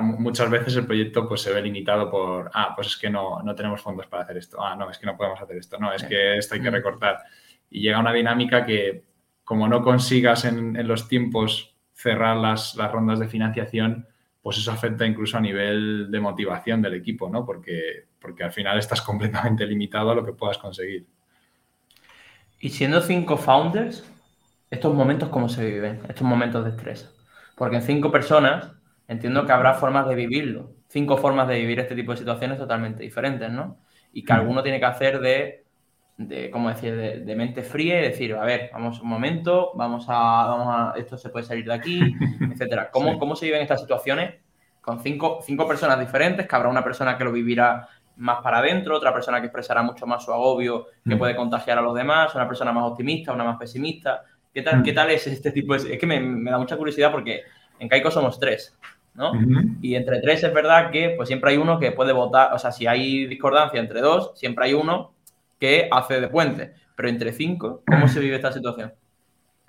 muchas 0.00 0.48
veces 0.50 0.76
el 0.76 0.86
proyecto 0.86 1.28
pues 1.28 1.42
se 1.42 1.52
ve 1.52 1.60
limitado 1.60 2.10
por, 2.10 2.50
ah, 2.54 2.72
pues 2.74 2.88
es 2.88 2.96
que 2.96 3.10
no, 3.10 3.42
no 3.42 3.54
tenemos 3.54 3.82
fondos 3.82 4.06
para 4.06 4.22
hacer 4.22 4.38
esto, 4.38 4.62
ah, 4.62 4.74
no, 4.74 4.90
es 4.90 4.98
que 4.98 5.06
no 5.06 5.16
podemos 5.16 5.40
hacer 5.40 5.56
esto, 5.56 5.78
no, 5.78 5.92
es 5.92 6.04
que 6.04 6.38
esto 6.38 6.54
hay 6.54 6.62
que 6.62 6.70
mm. 6.70 6.74
recortar. 6.74 7.18
Y 7.70 7.82
llega 7.82 7.98
una 7.98 8.12
dinámica 8.12 8.64
que 8.64 9.04
como 9.44 9.68
no 9.68 9.82
consigas 9.82 10.44
en, 10.44 10.86
los 10.86 11.08
tiempos 11.08 11.74
cerrar 11.92 12.36
las, 12.36 12.76
las, 12.76 12.92
rondas 12.92 13.18
de 13.18 13.28
financiación, 13.28 14.06
pues 14.42 14.58
eso 14.58 14.70
afecta 14.70 15.06
incluso 15.06 15.36
a 15.36 15.40
nivel 15.40 16.10
de 16.10 16.20
motivación 16.20 16.80
del 16.80 16.94
equipo, 16.94 17.28
¿no? 17.28 17.44
Porque, 17.44 18.06
porque 18.20 18.44
al 18.44 18.52
final 18.52 18.78
estás 18.78 19.00
completamente 19.02 19.66
limitado 19.66 20.10
a 20.10 20.14
lo 20.14 20.24
que 20.24 20.32
puedas 20.32 20.58
conseguir. 20.58 21.06
Y 22.60 22.70
siendo 22.70 23.00
cinco 23.00 23.36
founders, 23.36 24.04
estos 24.70 24.94
momentos, 24.94 25.28
¿cómo 25.28 25.48
se 25.48 25.64
viven? 25.64 26.00
Estos 26.08 26.26
momentos 26.26 26.64
de 26.64 26.70
estrés. 26.70 27.17
Porque 27.58 27.76
en 27.76 27.82
cinco 27.82 28.10
personas 28.10 28.72
entiendo 29.08 29.44
que 29.44 29.52
habrá 29.52 29.74
formas 29.74 30.06
de 30.08 30.14
vivirlo. 30.14 30.74
Cinco 30.88 31.16
formas 31.16 31.48
de 31.48 31.58
vivir 31.58 31.80
este 31.80 31.94
tipo 31.94 32.12
de 32.12 32.18
situaciones 32.18 32.58
totalmente 32.58 33.02
diferentes, 33.02 33.50
¿no? 33.50 33.78
Y 34.12 34.24
que 34.24 34.32
mm. 34.32 34.36
alguno 34.36 34.62
tiene 34.62 34.78
que 34.78 34.86
hacer 34.86 35.20
de, 35.20 35.64
de 36.16 36.50
¿cómo 36.50 36.68
decir?, 36.68 37.24
de, 37.24 37.36
mente 37.36 37.62
fría 37.62 37.98
y 37.98 38.02
decir, 38.02 38.34
a 38.34 38.44
ver, 38.44 38.70
vamos 38.72 39.00
un 39.00 39.08
momento, 39.08 39.72
vamos 39.74 40.06
a, 40.08 40.46
vamos 40.46 40.66
a, 40.68 40.98
esto 40.98 41.18
se 41.18 41.30
puede 41.30 41.44
salir 41.44 41.64
de 41.64 41.74
aquí, 41.74 42.00
etcétera. 42.52 42.90
¿Cómo, 42.90 43.18
¿Cómo 43.18 43.34
se 43.34 43.46
viven 43.46 43.62
estas 43.62 43.80
situaciones 43.80 44.34
con 44.80 45.00
cinco, 45.00 45.40
cinco 45.42 45.66
personas 45.66 45.98
diferentes? 45.98 46.46
Que 46.46 46.56
habrá 46.56 46.68
una 46.68 46.84
persona 46.84 47.18
que 47.18 47.24
lo 47.24 47.32
vivirá 47.32 47.88
más 48.16 48.40
para 48.42 48.58
adentro, 48.58 48.96
otra 48.96 49.12
persona 49.12 49.40
que 49.40 49.46
expresará 49.46 49.82
mucho 49.82 50.06
más 50.06 50.24
su 50.24 50.32
agobio, 50.32 50.86
que 51.04 51.14
mm. 51.14 51.18
puede 51.18 51.36
contagiar 51.36 51.78
a 51.78 51.82
los 51.82 51.94
demás, 51.94 52.34
una 52.34 52.46
persona 52.46 52.72
más 52.72 52.84
optimista, 52.84 53.32
una 53.32 53.44
más 53.44 53.56
pesimista. 53.58 54.22
¿Qué 54.52 54.62
tal, 54.62 54.80
mm. 54.80 54.82
¿qué 54.82 54.92
tal 54.92 55.10
es 55.10 55.26
este 55.26 55.52
tipo 55.52 55.76
de...? 55.76 55.94
Es 55.94 55.98
que 55.98 56.06
me, 56.06 56.20
me 56.20 56.50
da 56.50 56.58
mucha 56.58 56.76
curiosidad 56.76 57.12
porque 57.12 57.42
en 57.78 57.88
Caico 57.88 58.10
somos 58.10 58.38
tres. 58.38 58.76
¿no? 59.18 59.32
Y 59.82 59.96
entre 59.96 60.20
tres 60.20 60.44
es 60.44 60.54
verdad 60.54 60.92
que 60.92 61.14
pues 61.16 61.28
siempre 61.28 61.50
hay 61.50 61.56
uno 61.56 61.80
que 61.80 61.90
puede 61.90 62.12
votar, 62.12 62.52
o 62.52 62.58
sea, 62.58 62.70
si 62.70 62.86
hay 62.86 63.26
discordancia 63.26 63.80
entre 63.80 64.00
dos, 64.00 64.30
siempre 64.36 64.66
hay 64.66 64.74
uno 64.74 65.12
que 65.58 65.88
hace 65.90 66.20
de 66.20 66.28
puente. 66.28 66.72
Pero 66.94 67.08
entre 67.08 67.32
cinco, 67.32 67.82
¿cómo 67.84 68.06
se 68.06 68.20
vive 68.20 68.36
esta 68.36 68.52
situación? 68.52 68.92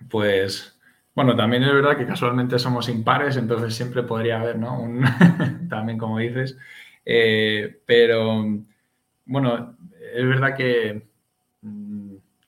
Pues, 0.08 0.80
bueno, 1.16 1.36
también 1.36 1.64
es 1.64 1.74
verdad 1.74 1.98
que 1.98 2.06
casualmente 2.06 2.60
somos 2.60 2.90
impares, 2.90 3.38
entonces 3.38 3.74
siempre 3.74 4.04
podría 4.04 4.40
haber, 4.40 4.58
¿no? 4.58 4.88
también 5.70 5.98
como 5.98 6.20
dices. 6.20 6.56
Eh, 7.04 7.82
pero, 7.86 8.46
bueno, 9.26 9.78
es 10.14 10.28
verdad 10.28 10.56
que 10.56 10.94
mm, 10.94 11.09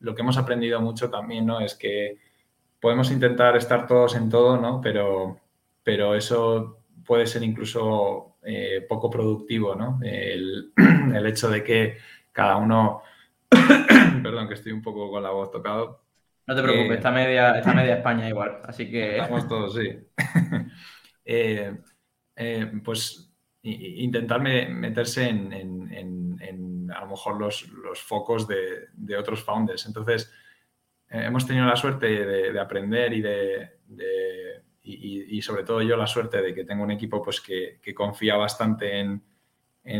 lo 0.02 0.14
que 0.14 0.22
hemos 0.22 0.38
aprendido 0.38 0.82
mucho 0.82 1.10
también, 1.10 1.46
¿no? 1.46 1.60
Es 1.60 1.76
que 1.76 2.18
podemos 2.80 3.12
intentar 3.12 3.56
estar 3.56 3.88
todos 3.88 4.16
en 4.16 4.30
todo, 4.30 4.58
¿no? 4.58 4.82
Pero, 4.82 5.40
pero 5.84 6.16
eso 6.16 6.80
puede 7.06 7.28
ser 7.28 7.44
incluso 7.44 8.38
eh, 8.44 8.86
poco 8.88 9.10
productivo, 9.10 9.76
¿no? 9.76 10.00
El, 10.04 10.74
hecho 11.26 11.50
de 11.50 11.64
que 11.64 11.98
cada 12.32 12.58
uno, 12.58 13.04
perdón, 14.24 14.48
que 14.48 14.56
estoy 14.56 14.72
un 14.72 14.82
poco 14.82 15.10
con 15.10 15.24
la 15.24 15.30
voz 15.30 15.52
tocado. 15.52 16.02
No 16.48 16.56
te 16.56 16.64
preocupes, 16.64 16.98
está, 16.98 17.12
media, 17.12 17.52
está 17.58 17.74
media 17.74 17.96
España 17.96 18.28
igual, 18.28 18.60
así 18.64 18.90
que... 18.90 19.18
Estamos 19.18 19.48
todos, 19.48 19.76
sí. 19.76 19.98
Eh, 21.24 21.78
eh, 22.36 22.72
pues 22.84 23.31
intentar 23.64 24.42
meterse 24.42 25.30
en, 25.30 26.92
a 26.94 27.02
lo 27.02 27.08
mejor 27.08 27.40
los, 27.40 27.70
focos 28.02 28.48
de, 28.48 29.18
otros 29.18 29.44
founders. 29.44 29.86
Entonces, 29.86 30.32
hemos 31.10 31.46
tenido 31.46 31.66
la 31.66 31.76
suerte 31.76 32.08
de, 32.08 32.60
aprender 32.60 33.14
y 33.14 33.22
de 33.22 33.70
y, 34.84 35.42
sobre 35.42 35.64
todo 35.64 35.82
yo 35.82 35.96
la 35.96 36.08
suerte 36.08 36.42
de 36.42 36.54
que 36.54 36.64
tengo 36.64 36.84
un 36.84 36.92
equipo 36.92 37.22
pues, 37.22 37.42
que, 37.42 37.80
confía 37.94 38.36
bastante 38.36 39.00
en, 39.00 39.22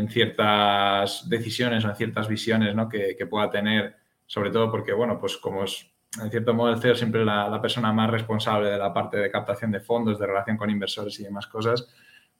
ciertas 0.08 1.28
decisiones 1.28 1.84
o 1.84 1.88
en 1.88 1.96
ciertas 1.96 2.28
visiones 2.28 2.74
¿no? 2.74 2.88
que, 2.88 3.26
pueda 3.28 3.50
tener, 3.50 3.96
sobre 4.26 4.50
todo 4.50 4.70
porque, 4.70 4.92
bueno, 4.92 5.18
pues 5.18 5.36
como 5.36 5.64
es 5.64 5.88
en 6.22 6.30
cierto 6.30 6.52
modo 6.52 6.70
el 6.70 6.78
CEO 6.78 6.94
siempre 6.94 7.24
la, 7.24 7.48
la 7.48 7.62
persona 7.62 7.90
más 7.90 8.10
responsable 8.10 8.68
de 8.68 8.76
la 8.76 8.92
parte 8.92 9.16
de 9.16 9.30
captación 9.30 9.70
de 9.70 9.80
fondos, 9.80 10.18
de 10.18 10.26
relación 10.26 10.58
con 10.58 10.68
inversores 10.68 11.18
y 11.18 11.24
demás 11.24 11.46
cosas, 11.46 11.88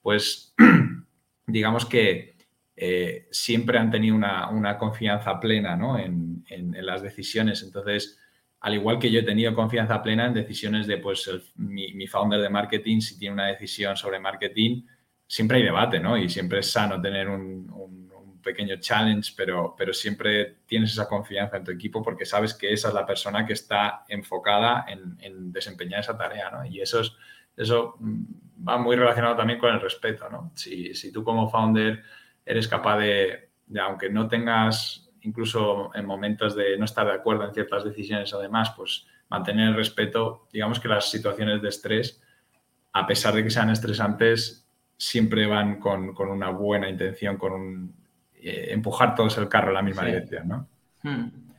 pues 0.02 0.54
digamos 1.46 1.86
que 1.86 2.36
eh, 2.74 3.28
siempre 3.30 3.78
han 3.78 3.90
tenido 3.90 4.16
una, 4.16 4.78
confianza 4.78 5.38
plena 5.38 5.76
¿no? 5.76 5.98
en, 5.98 6.44
en, 6.48 6.84
las 6.84 7.02
decisiones. 7.02 7.62
Entonces, 7.62 8.18
al 8.62 8.74
igual 8.74 8.98
que 8.98 9.10
yo 9.10 9.20
he 9.20 9.24
tenido 9.24 9.54
confianza 9.54 10.02
plena 10.02 10.26
en 10.26 10.34
decisiones 10.34 10.86
de, 10.86 10.98
pues, 10.98 11.28
mi, 11.56 12.06
founder 12.06 12.40
de 12.40 12.48
marketing, 12.48 13.00
si 13.00 13.18
tiene 13.18 13.34
una 13.34 13.48
decisión 13.48 13.96
sobre 13.96 14.20
marketing, 14.20 14.84
siempre 15.26 15.58
hay 15.58 15.64
debate, 15.64 15.98
¿no? 15.98 16.16
Y 16.16 16.28
siempre 16.28 16.60
es 16.60 16.70
sano 16.70 17.00
tener 17.00 17.28
un, 17.28 17.62
pequeño 18.42 18.74
challenge, 18.80 19.34
pero, 19.36 19.72
pero 19.78 19.92
siempre 19.92 20.56
tienes 20.66 20.90
esa 20.90 21.06
confianza 21.06 21.58
en 21.58 21.62
tu 21.62 21.70
equipo 21.70 22.02
porque 22.02 22.26
sabes 22.26 22.54
que 22.54 22.72
esa 22.72 22.88
es 22.88 22.94
la 22.94 23.06
persona 23.06 23.46
que 23.46 23.52
está 23.52 24.04
enfocada 24.08 24.84
en, 24.88 25.52
desempeñar 25.52 26.00
esa 26.00 26.18
tarea, 26.18 26.50
¿no? 26.50 26.66
Y 26.66 26.80
eso, 26.80 27.02
es, 27.02 27.12
eso 27.56 27.94
mm, 28.00 28.24
va 28.66 28.78
muy 28.78 28.96
relacionado 28.96 29.36
también 29.36 29.58
con 29.58 29.72
el 29.72 29.80
respeto, 29.80 30.28
¿no? 30.30 30.52
Si, 30.54 30.94
si 30.94 31.12
tú 31.12 31.24
como 31.24 31.48
founder 31.48 32.02
eres 32.44 32.68
capaz 32.68 32.98
de, 32.98 33.50
de, 33.66 33.80
aunque 33.80 34.10
no 34.10 34.28
tengas 34.28 35.10
incluso 35.22 35.90
en 35.94 36.04
momentos 36.04 36.54
de 36.54 36.76
no 36.78 36.84
estar 36.84 37.06
de 37.06 37.12
acuerdo 37.12 37.44
en 37.44 37.54
ciertas 37.54 37.84
decisiones 37.84 38.32
además, 38.34 38.72
pues 38.76 39.06
mantener 39.28 39.68
el 39.68 39.74
respeto. 39.74 40.46
Digamos 40.52 40.78
que 40.78 40.88
las 40.88 41.10
situaciones 41.10 41.62
de 41.62 41.68
estrés, 41.68 42.20
a 42.92 43.06
pesar 43.06 43.34
de 43.34 43.42
que 43.42 43.50
sean 43.50 43.70
estresantes, 43.70 44.68
siempre 44.96 45.46
van 45.46 45.80
con, 45.80 46.14
una 46.18 46.50
buena 46.50 46.88
intención, 46.88 47.36
con 47.36 47.52
un, 47.52 47.94
eh, 48.34 48.68
empujar 48.70 49.14
todos 49.14 49.38
el 49.38 49.48
carro 49.48 49.68
en 49.68 49.74
la 49.74 49.82
misma 49.82 50.04
dirección, 50.04 50.48
¿no? 50.48 50.68
Hmm. 51.02 51.51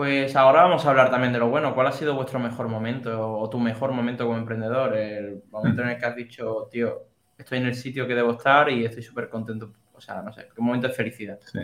Pues 0.00 0.34
ahora 0.34 0.62
vamos 0.62 0.86
a 0.86 0.88
hablar 0.88 1.10
también 1.10 1.30
de 1.30 1.38
lo 1.38 1.50
bueno. 1.50 1.74
¿Cuál 1.74 1.88
ha 1.88 1.92
sido 1.92 2.14
vuestro 2.14 2.38
mejor 2.38 2.68
momento 2.68 3.36
o 3.36 3.50
tu 3.50 3.58
mejor 3.58 3.92
momento 3.92 4.24
como 4.24 4.38
emprendedor? 4.38 4.96
El 4.96 5.42
momento 5.50 5.82
en 5.82 5.90
el 5.90 5.98
que 5.98 6.06
has 6.06 6.16
dicho, 6.16 6.70
tío, 6.72 7.02
estoy 7.36 7.58
en 7.58 7.66
el 7.66 7.74
sitio 7.74 8.08
que 8.08 8.14
debo 8.14 8.32
estar 8.32 8.70
y 8.70 8.86
estoy 8.86 9.02
súper 9.02 9.28
contento. 9.28 9.74
O 9.92 10.00
sea, 10.00 10.22
no 10.22 10.32
sé, 10.32 10.48
un 10.56 10.64
momento 10.64 10.88
de 10.88 10.94
felicidad. 10.94 11.38
Sí. 11.44 11.60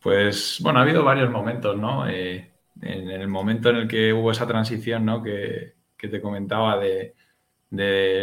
Pues 0.00 0.58
bueno, 0.60 0.80
ha 0.80 0.82
habido 0.82 1.04
varios 1.04 1.30
momentos, 1.30 1.78
¿no? 1.78 2.08
Eh, 2.08 2.50
en, 2.82 3.08
el 3.08 3.28
momento 3.28 3.70
en 3.70 3.76
el 3.76 3.86
que 3.86 4.12
hubo 4.12 4.32
esa 4.32 4.48
transición, 4.48 5.04
¿no? 5.04 5.22
Que, 5.22 5.74
te 5.96 6.20
comentaba 6.20 6.76
de, 6.76 7.14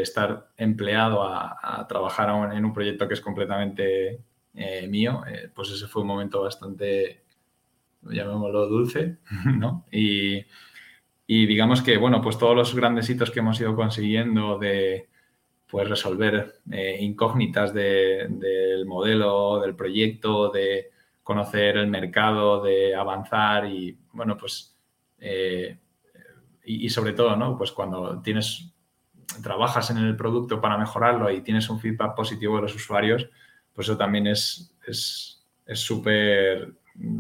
estar 0.02 0.50
empleado 0.58 1.24
a, 1.24 1.86
trabajar 1.88 2.52
en 2.54 2.66
un 2.66 2.74
proyecto 2.74 3.08
que 3.08 3.14
es 3.14 3.22
completamente 3.22 4.20
eh, 4.54 4.88
mío, 4.90 5.24
eh, 5.26 5.50
pues 5.56 5.70
ese 5.70 5.88
fue 5.88 6.02
un 6.02 6.10
momento 6.10 6.42
bastante, 6.42 7.24
llamémoslo 8.10 8.68
dulce, 8.68 9.18
¿no? 9.58 9.86
Y, 9.92 10.46
digamos 11.28 11.82
que, 11.82 11.98
bueno, 11.98 12.22
pues 12.22 12.38
todos 12.38 12.56
los 12.56 12.76
grandes 12.76 13.10
hitos 13.10 13.32
que 13.32 13.40
hemos 13.40 13.60
ido 13.60 13.76
consiguiendo 13.76 14.58
de 14.60 15.10
pues 15.68 15.90
resolver 15.90 16.62
incógnitas 17.00 17.74
del 17.74 18.86
modelo, 18.86 19.60
del 19.60 19.76
proyecto, 19.76 20.50
de 20.52 20.92
conocer 21.26 21.78
el 21.78 21.88
mercado, 21.88 22.62
de 22.62 22.96
avanzar 22.96 23.66
y, 23.66 23.98
bueno, 24.14 24.38
pues, 24.38 24.78
eh, 25.20 25.76
y, 26.64 26.88
sobre 26.90 27.14
todo, 27.14 27.36
¿no? 27.36 27.58
Pues 27.58 27.72
cuando 27.72 28.22
tienes, 28.22 28.72
trabajas 29.42 29.90
en 29.90 29.98
el 29.98 30.16
producto 30.16 30.62
para 30.62 30.78
mejorarlo 30.78 31.32
y 31.32 31.42
tienes 31.42 31.68
un 31.72 31.80
feedback 31.80 32.16
positivo 32.16 32.58
de 32.58 32.62
los 32.62 32.76
usuarios, 32.76 33.28
pues 33.74 33.88
eso 33.88 33.98
también 33.98 34.28
es 34.28 34.72
súper, 35.74 36.76
mm, 36.94 37.20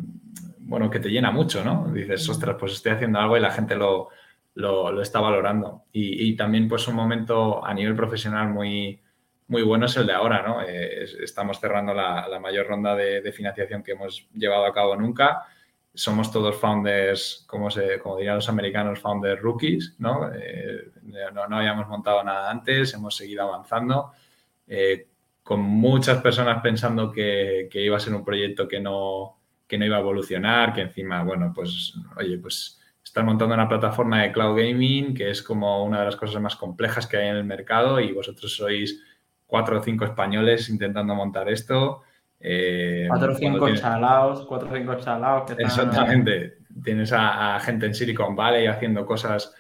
bueno, 0.65 0.89
que 0.89 0.99
te 0.99 1.10
llena 1.10 1.32
mucho, 1.32 1.63
¿no? 1.63 1.91
Dices, 1.93 2.28
ostras, 2.30 2.56
pues 2.60 2.73
estoy 2.73 2.93
haciendo 2.93 3.19
algo 3.19 3.38
y 3.38 3.39
la 3.39 3.51
gente 3.51 3.75
lo, 3.75 4.10
lo, 4.56 5.01
está 5.01 5.19
valorando. 5.19 5.84
Y, 5.91 6.30
y, 6.30 6.36
también, 6.36 6.67
pues, 6.67 6.88
un 6.88 6.95
momento 6.95 7.65
a 7.65 7.73
nivel 7.73 7.95
profesional 7.95 8.49
muy, 8.49 9.01
muy 9.47 9.62
bueno 9.62 9.86
es 9.86 9.95
el 9.97 10.08
de 10.08 10.13
ahora, 10.13 10.41
¿no? 10.41 10.62
Eh, 10.62 11.04
estamos 11.21 11.60
cerrando 11.60 11.93
la, 11.93 12.39
mayor 12.41 12.67
ronda 12.67 12.95
de, 12.95 13.32
financiación 13.32 13.84
que 13.84 13.91
hemos 13.93 14.28
llevado 14.34 14.65
a 14.65 14.73
cabo 14.73 14.95
nunca 14.95 15.45
somos 15.95 16.30
todos 16.30 16.58
founders, 16.58 17.45
como, 17.47 17.71
se, 17.71 17.99
como 17.99 18.17
dirían 18.17 18.36
los 18.36 18.49
americanos, 18.49 18.99
founders 18.99 19.41
rookies, 19.41 19.95
¿no? 19.97 20.30
Eh, 20.34 20.91
no, 21.34 21.58
habíamos 21.58 21.88
montado 21.88 22.21
nada 22.21 22.51
antes, 22.51 22.93
hemos 22.93 23.15
seguido 23.15 23.43
avanzando, 23.43 24.12
eh, 24.67 25.08
con 25.41 25.62
muchas 25.62 26.21
personas 26.21 26.62
pensando 26.62 27.12
que, 27.12 27.69
iba 27.73 27.95
a 27.95 28.01
ser 28.01 28.13
un 28.13 28.25
proyecto 28.25 28.67
que 28.67 28.82
no, 28.82 29.38
que 29.67 29.78
no 29.78 29.86
iba 29.86 29.97
a 29.97 30.01
evolucionar, 30.01 30.73
que 30.73 30.82
encima, 30.82 31.23
bueno, 31.23 31.51
pues, 31.54 31.93
oye, 32.17 32.38
pues 32.38 32.80
están 33.04 33.25
montando 33.25 33.54
una 33.56 33.69
plataforma 33.69 34.21
de 34.21 34.32
cloud 34.32 34.58
gaming, 34.58 35.13
que 35.13 35.30
es 35.30 35.41
como 35.41 35.86
una 35.86 35.99
de 35.99 36.06
las 36.06 36.15
cosas 36.15 36.41
más 36.41 36.56
complejas 36.56 37.08
que 37.08 37.17
hay 37.17 37.30
en 37.30 37.38
el 37.38 37.43
mercado 37.43 37.99
y 37.99 38.12
vosotros 38.12 38.56
sois 38.56 39.01
cuatro 39.45 39.80
o 39.80 39.84
cinco 39.84 40.06
españoles 40.06 40.69
intentando 40.69 41.15
montar 41.15 41.47
esto. 41.49 42.01
Eh, 42.39 43.06
cuatro 43.08 43.32
o 43.32 43.36
cinco 43.36 43.73
chalaos, 43.73 44.45
cuatro 44.45 44.69
o 44.69 44.75
cinco 44.75 44.95
chalaos. 44.95 45.51
Que 45.51 45.63
Exactamente. 45.63 46.58
Tienes 46.84 47.13
a, 47.13 47.58
gente 47.62 47.86
en 47.86 47.95
Silicon 47.95 48.36
Valley 48.36 48.67
haciendo 48.67 49.06
cosas 49.06 49.56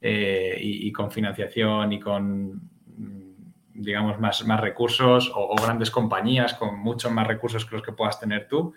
eh, 0.00 0.58
y, 0.60 0.92
con 0.92 1.10
financiación 1.10 1.92
y 1.92 2.00
con, 2.00 2.52
mm, 2.54 3.32
digamos, 3.74 4.20
más, 4.20 4.44
más 4.44 4.60
recursos 4.60 5.32
o, 5.34 5.56
grandes 5.56 5.90
compañías 5.90 6.54
con 6.54 6.78
muchos 6.78 7.10
más 7.10 7.26
recursos 7.26 7.64
que 7.64 7.76
los 7.76 7.82
que 7.82 7.92
puedas 7.92 8.20
tener 8.20 8.46
tú. 8.48 8.74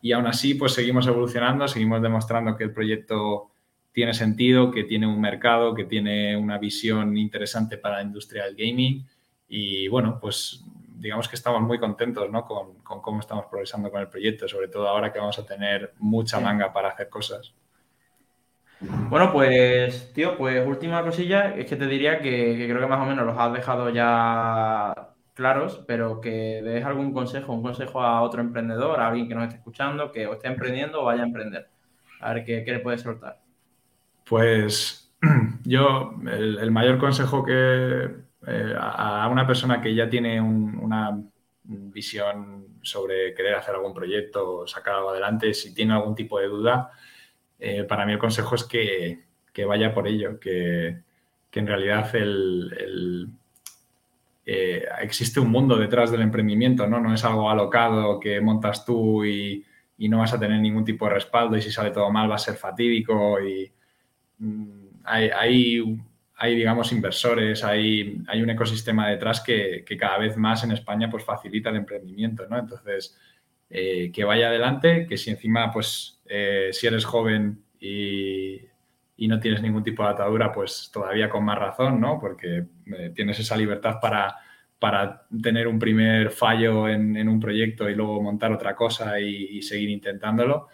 Y 0.00 0.12
aún 0.12 0.26
así, 0.26 0.54
pues 0.54 0.72
seguimos 0.72 1.06
evolucionando, 1.06 1.66
seguimos 1.68 2.00
demostrando 2.02 2.56
que 2.56 2.64
el 2.64 2.72
proyecto 2.72 3.50
tiene 3.92 4.14
sentido, 4.14 4.70
que 4.70 4.84
tiene 4.84 5.06
un 5.06 5.20
mercado, 5.20 5.74
que 5.74 5.84
tiene 5.84 6.36
una 6.36 6.58
visión 6.58 7.16
interesante 7.16 7.78
para 7.78 7.96
la 7.96 8.02
industria 8.02 8.44
del 8.44 8.54
gaming. 8.54 9.04
Y 9.48 9.88
bueno, 9.88 10.18
pues 10.20 10.64
digamos 10.98 11.28
que 11.28 11.36
estamos 11.36 11.62
muy 11.62 11.78
contentos 11.78 12.30
¿no? 12.30 12.44
con, 12.44 12.74
cómo 12.82 13.20
estamos 13.20 13.46
progresando 13.46 13.90
con 13.90 14.00
el 14.00 14.08
proyecto, 14.08 14.48
sobre 14.48 14.68
todo 14.68 14.88
ahora 14.88 15.12
que 15.12 15.18
vamos 15.18 15.38
a 15.38 15.46
tener 15.46 15.94
mucha 15.98 16.40
manga 16.40 16.72
para 16.72 16.90
hacer 16.90 17.08
cosas. 17.08 17.54
Bueno, 18.80 19.32
pues, 19.32 20.12
tío, 20.12 20.36
pues 20.36 20.64
última 20.66 21.02
cosilla, 21.02 21.54
es 21.56 21.66
que 21.66 21.76
te 21.76 21.86
diría 21.86 22.20
que, 22.20 22.66
creo 22.68 22.80
que 22.80 22.86
más 22.86 23.00
o 23.00 23.06
menos 23.06 23.26
los 23.26 23.36
has 23.36 23.52
dejado 23.52 23.90
ya 23.90 24.94
claros, 25.38 25.84
pero 25.86 26.20
que 26.20 26.60
des 26.64 26.84
algún 26.84 27.12
consejo, 27.12 27.52
un 27.52 27.62
consejo 27.62 28.02
a 28.02 28.22
otro 28.22 28.40
emprendedor, 28.40 28.98
a 28.98 29.06
alguien 29.06 29.28
que 29.28 29.36
nos 29.36 29.44
esté 29.44 29.58
escuchando, 29.58 30.10
que 30.10 30.26
o 30.26 30.32
esté 30.32 30.48
emprendiendo 30.48 31.00
o 31.00 31.04
vaya 31.04 31.22
a 31.22 31.26
emprender. 31.26 31.68
A 32.20 32.34
ver 32.34 32.44
qué, 32.44 32.64
le 32.66 32.80
puedes 32.80 33.02
soltar. 33.02 33.40
Pues 34.24 35.14
yo, 35.64 36.12
el 36.26 36.70
mayor 36.72 36.98
consejo 36.98 37.44
que, 37.44 38.10
eh, 38.48 38.74
a 38.76 39.28
una 39.30 39.46
persona 39.46 39.80
que 39.80 39.94
ya 39.94 40.10
tiene 40.10 40.40
una 40.40 41.22
visión 41.62 42.66
sobre 42.82 43.32
querer 43.32 43.54
hacer 43.54 43.76
algún 43.76 43.94
proyecto 43.94 44.56
o 44.56 44.66
sacar 44.66 44.96
algo 44.96 45.10
adelante, 45.10 45.54
si 45.54 45.72
tiene 45.72 45.92
algún 45.92 46.16
tipo 46.16 46.40
de 46.40 46.48
duda, 46.48 46.90
eh, 47.60 47.84
para 47.84 48.04
mí 48.04 48.12
el 48.12 48.18
consejo 48.18 48.56
es 48.56 48.64
que, 48.64 49.24
vaya 49.66 49.94
por 49.94 50.08
ello, 50.08 50.40
que, 50.40 50.98
en 51.52 51.66
realidad 51.66 52.14
el, 52.16 53.30
eh, 54.50 54.82
existe 55.02 55.40
un 55.40 55.50
mundo 55.50 55.76
detrás 55.76 56.10
del 56.10 56.22
emprendimiento, 56.22 56.86
¿no? 56.86 56.98
No 57.00 57.12
es 57.12 57.22
algo 57.22 57.50
alocado 57.50 58.18
que 58.18 58.40
montas 58.40 58.82
tú 58.82 59.22
y, 59.22 59.62
no 59.98 60.20
vas 60.20 60.32
a 60.32 60.40
tener 60.40 60.58
ningún 60.58 60.86
tipo 60.86 61.04
de 61.04 61.14
respaldo 61.14 61.54
y 61.54 61.60
si 61.60 61.70
sale 61.70 61.90
todo 61.90 62.10
mal 62.10 62.30
va 62.30 62.36
a 62.36 62.38
ser 62.38 62.54
fatídico 62.54 63.38
y 63.40 63.70
mm, 64.38 65.00
hay, 65.04 65.28
hay 66.34 66.56
digamos, 66.56 66.92
inversores, 66.92 67.62
hay, 67.62 68.22
hay 68.26 68.40
un 68.40 68.48
ecosistema 68.48 69.10
detrás 69.10 69.42
que, 69.42 69.84
cada 69.98 70.16
vez 70.16 70.38
más 70.38 70.64
en 70.64 70.72
España 70.72 71.10
pues 71.10 71.24
facilita 71.24 71.68
el 71.68 71.76
emprendimiento, 71.76 72.46
¿no? 72.48 72.58
Entonces, 72.58 73.18
eh, 73.68 74.10
que 74.10 74.24
vaya 74.24 74.48
adelante, 74.48 75.06
que 75.06 75.18
si 75.18 75.28
encima, 75.28 75.70
pues, 75.70 76.22
eh, 76.24 76.70
si 76.72 76.86
eres 76.86 77.04
joven 77.04 77.64
y, 77.78 78.62
no 79.26 79.40
tienes 79.40 79.62
ningún 79.62 79.82
tipo 79.82 80.04
de 80.04 80.10
atadura, 80.10 80.52
pues 80.52 80.90
todavía 80.92 81.28
con 81.28 81.44
más 81.44 81.58
razón, 81.58 82.00
¿no? 82.00 82.20
Porque 82.20 82.66
eh, 82.86 83.12
tienes 83.14 83.40
esa 83.40 83.56
libertad 83.56 83.96
para, 84.00 84.36
para 84.78 85.26
tener 85.42 85.66
un 85.66 85.78
primer 85.78 86.30
fallo 86.30 86.88
en, 86.88 87.28
un 87.28 87.40
proyecto 87.40 87.88
y 87.88 87.96
luego 87.96 88.22
montar 88.22 88.52
otra 88.52 88.76
cosa 88.76 89.18
y, 89.18 89.60
seguir 89.62 89.90
intentándolo. 89.90 90.68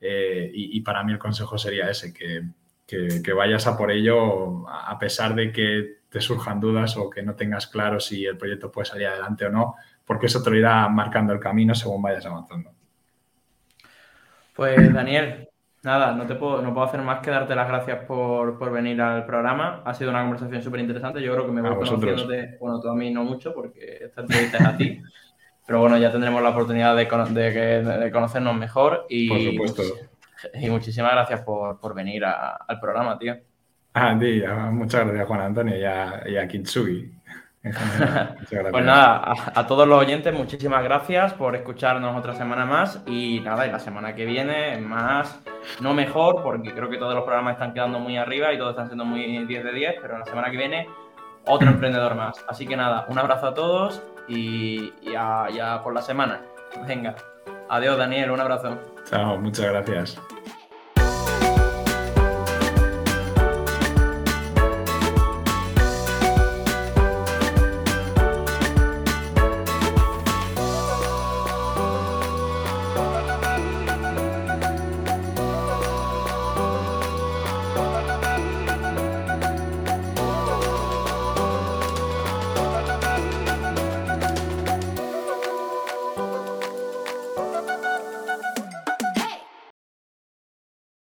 y, 0.00 0.80
para 0.80 1.04
mí 1.04 1.12
el 1.12 1.18
consejo 1.18 1.58
sería 1.58 1.90
ese, 1.90 2.14
que, 2.14 2.42
que, 2.86 3.32
vayas 3.32 3.66
a 3.66 3.76
por 3.76 3.90
ello 3.90 4.68
a 4.68 4.98
pesar 4.98 5.34
de 5.34 5.52
que 5.52 6.00
te 6.08 6.20
surjan 6.20 6.58
dudas 6.58 6.96
o 6.96 7.08
que 7.08 7.22
no 7.22 7.34
tengas 7.34 7.66
claro 7.68 8.00
si 8.00 8.24
el 8.24 8.36
proyecto 8.36 8.72
puede 8.72 8.86
salir 8.86 9.06
adelante 9.06 9.46
o 9.46 9.50
no, 9.50 9.76
porque 10.04 10.26
eso 10.26 10.42
te 10.42 10.50
lo 10.50 10.56
irá 10.56 10.88
marcando 10.88 11.32
el 11.32 11.38
camino 11.38 11.74
según 11.74 12.02
vayas 12.02 12.26
avanzando. 12.26 12.72
Pues 14.54 14.92
Daniel, 14.92 15.48
nada, 15.82 16.12
no 16.12 16.26
te 16.26 16.34
puedo, 16.34 16.62
no 16.62 16.74
puedo 16.74 16.86
hacer 16.86 17.02
más 17.02 17.20
que 17.20 17.30
darte 17.30 17.54
las 17.54 17.68
gracias 17.68 18.04
por, 18.04 18.70
venir 18.70 19.00
al 19.00 19.24
programa. 19.26 19.82
Ha 19.84 19.94
sido 19.94 20.10
una 20.10 20.20
conversación 20.22 20.62
súper 20.62 20.80
interesante. 20.80 21.22
Yo 21.22 21.32
creo 21.32 21.46
que 21.46 21.52
me 21.52 21.62
voy 21.62 21.74
conociéndote, 21.74 22.56
bueno, 22.60 22.80
tú 22.80 22.88
a 22.88 22.94
mí 22.94 23.10
no 23.10 23.24
mucho 23.24 23.54
porque 23.54 23.98
esta 24.02 24.22
entrevista 24.22 24.58
es 24.58 24.64
a 24.66 24.76
ti. 24.76 25.00
Pero 25.66 25.80
bueno, 25.80 25.98
ya 25.98 26.10
tendremos 26.10 26.42
la 26.42 26.48
oportunidad 26.48 26.96
de, 26.96 27.04
de 27.04 28.10
conocernos 28.10 28.56
mejor 28.56 29.06
y, 29.08 29.28
por 29.28 29.40
supuesto. 29.40 29.82
Y 30.54 30.70
muchísimas 30.70 31.12
gracias 31.12 31.42
por, 31.42 31.94
venir 31.94 32.24
al 32.24 32.80
programa, 32.80 33.18
tío. 33.18 33.36
Ah, 33.94 34.16
ti, 34.18 34.42
muchas 34.72 35.04
gracias 35.04 35.26
Juan 35.26 35.40
Antonio 35.40 35.76
y 35.76 35.84
a, 35.84 36.22
y 36.26 36.36
a 36.36 36.48
Pues 38.70 38.84
nada, 38.84 39.34
a, 39.54 39.66
todos 39.66 39.86
los 39.86 39.98
oyentes, 39.98 40.32
muchísimas 40.32 40.82
gracias 40.82 41.34
por 41.34 41.54
escucharnos 41.54 42.16
otra 42.16 42.34
semana 42.34 42.64
más. 42.64 43.02
Y 43.06 43.40
nada, 43.40 43.66
y 43.66 43.70
la 43.70 43.78
semana 43.78 44.14
que 44.14 44.24
viene, 44.24 44.78
más, 44.78 45.38
no 45.80 45.92
mejor, 45.92 46.42
porque 46.42 46.72
creo 46.72 46.88
que 46.88 46.96
todos 46.96 47.14
los 47.14 47.24
programas 47.24 47.54
están 47.54 47.74
quedando 47.74 47.98
muy 47.98 48.16
arriba 48.16 48.52
y 48.52 48.58
todos 48.58 48.70
están 48.70 48.86
siendo 48.86 49.04
muy 49.04 49.44
10 49.44 49.64
de 49.64 49.72
10, 49.72 49.94
pero 50.00 50.18
la 50.18 50.24
semana 50.24 50.50
que 50.50 50.56
viene, 50.56 50.88
otro 51.46 51.68
emprendedor 51.70 52.14
más. 52.14 52.42
Así 52.48 52.66
que 52.66 52.76
nada, 52.76 53.06
un 53.08 53.18
abrazo 53.18 53.48
a 53.48 53.54
todos 53.54 54.02
y 54.26 54.92
ya 55.02 55.80
por 55.82 55.94
la 55.94 56.02
semana. 56.02 56.40
Venga, 56.86 57.14
adiós 57.68 57.98
Daniel, 57.98 58.30
un 58.30 58.40
abrazo. 58.40 58.78
Chao, 59.04 59.36
muchas 59.38 59.66
gracias. 59.66 60.20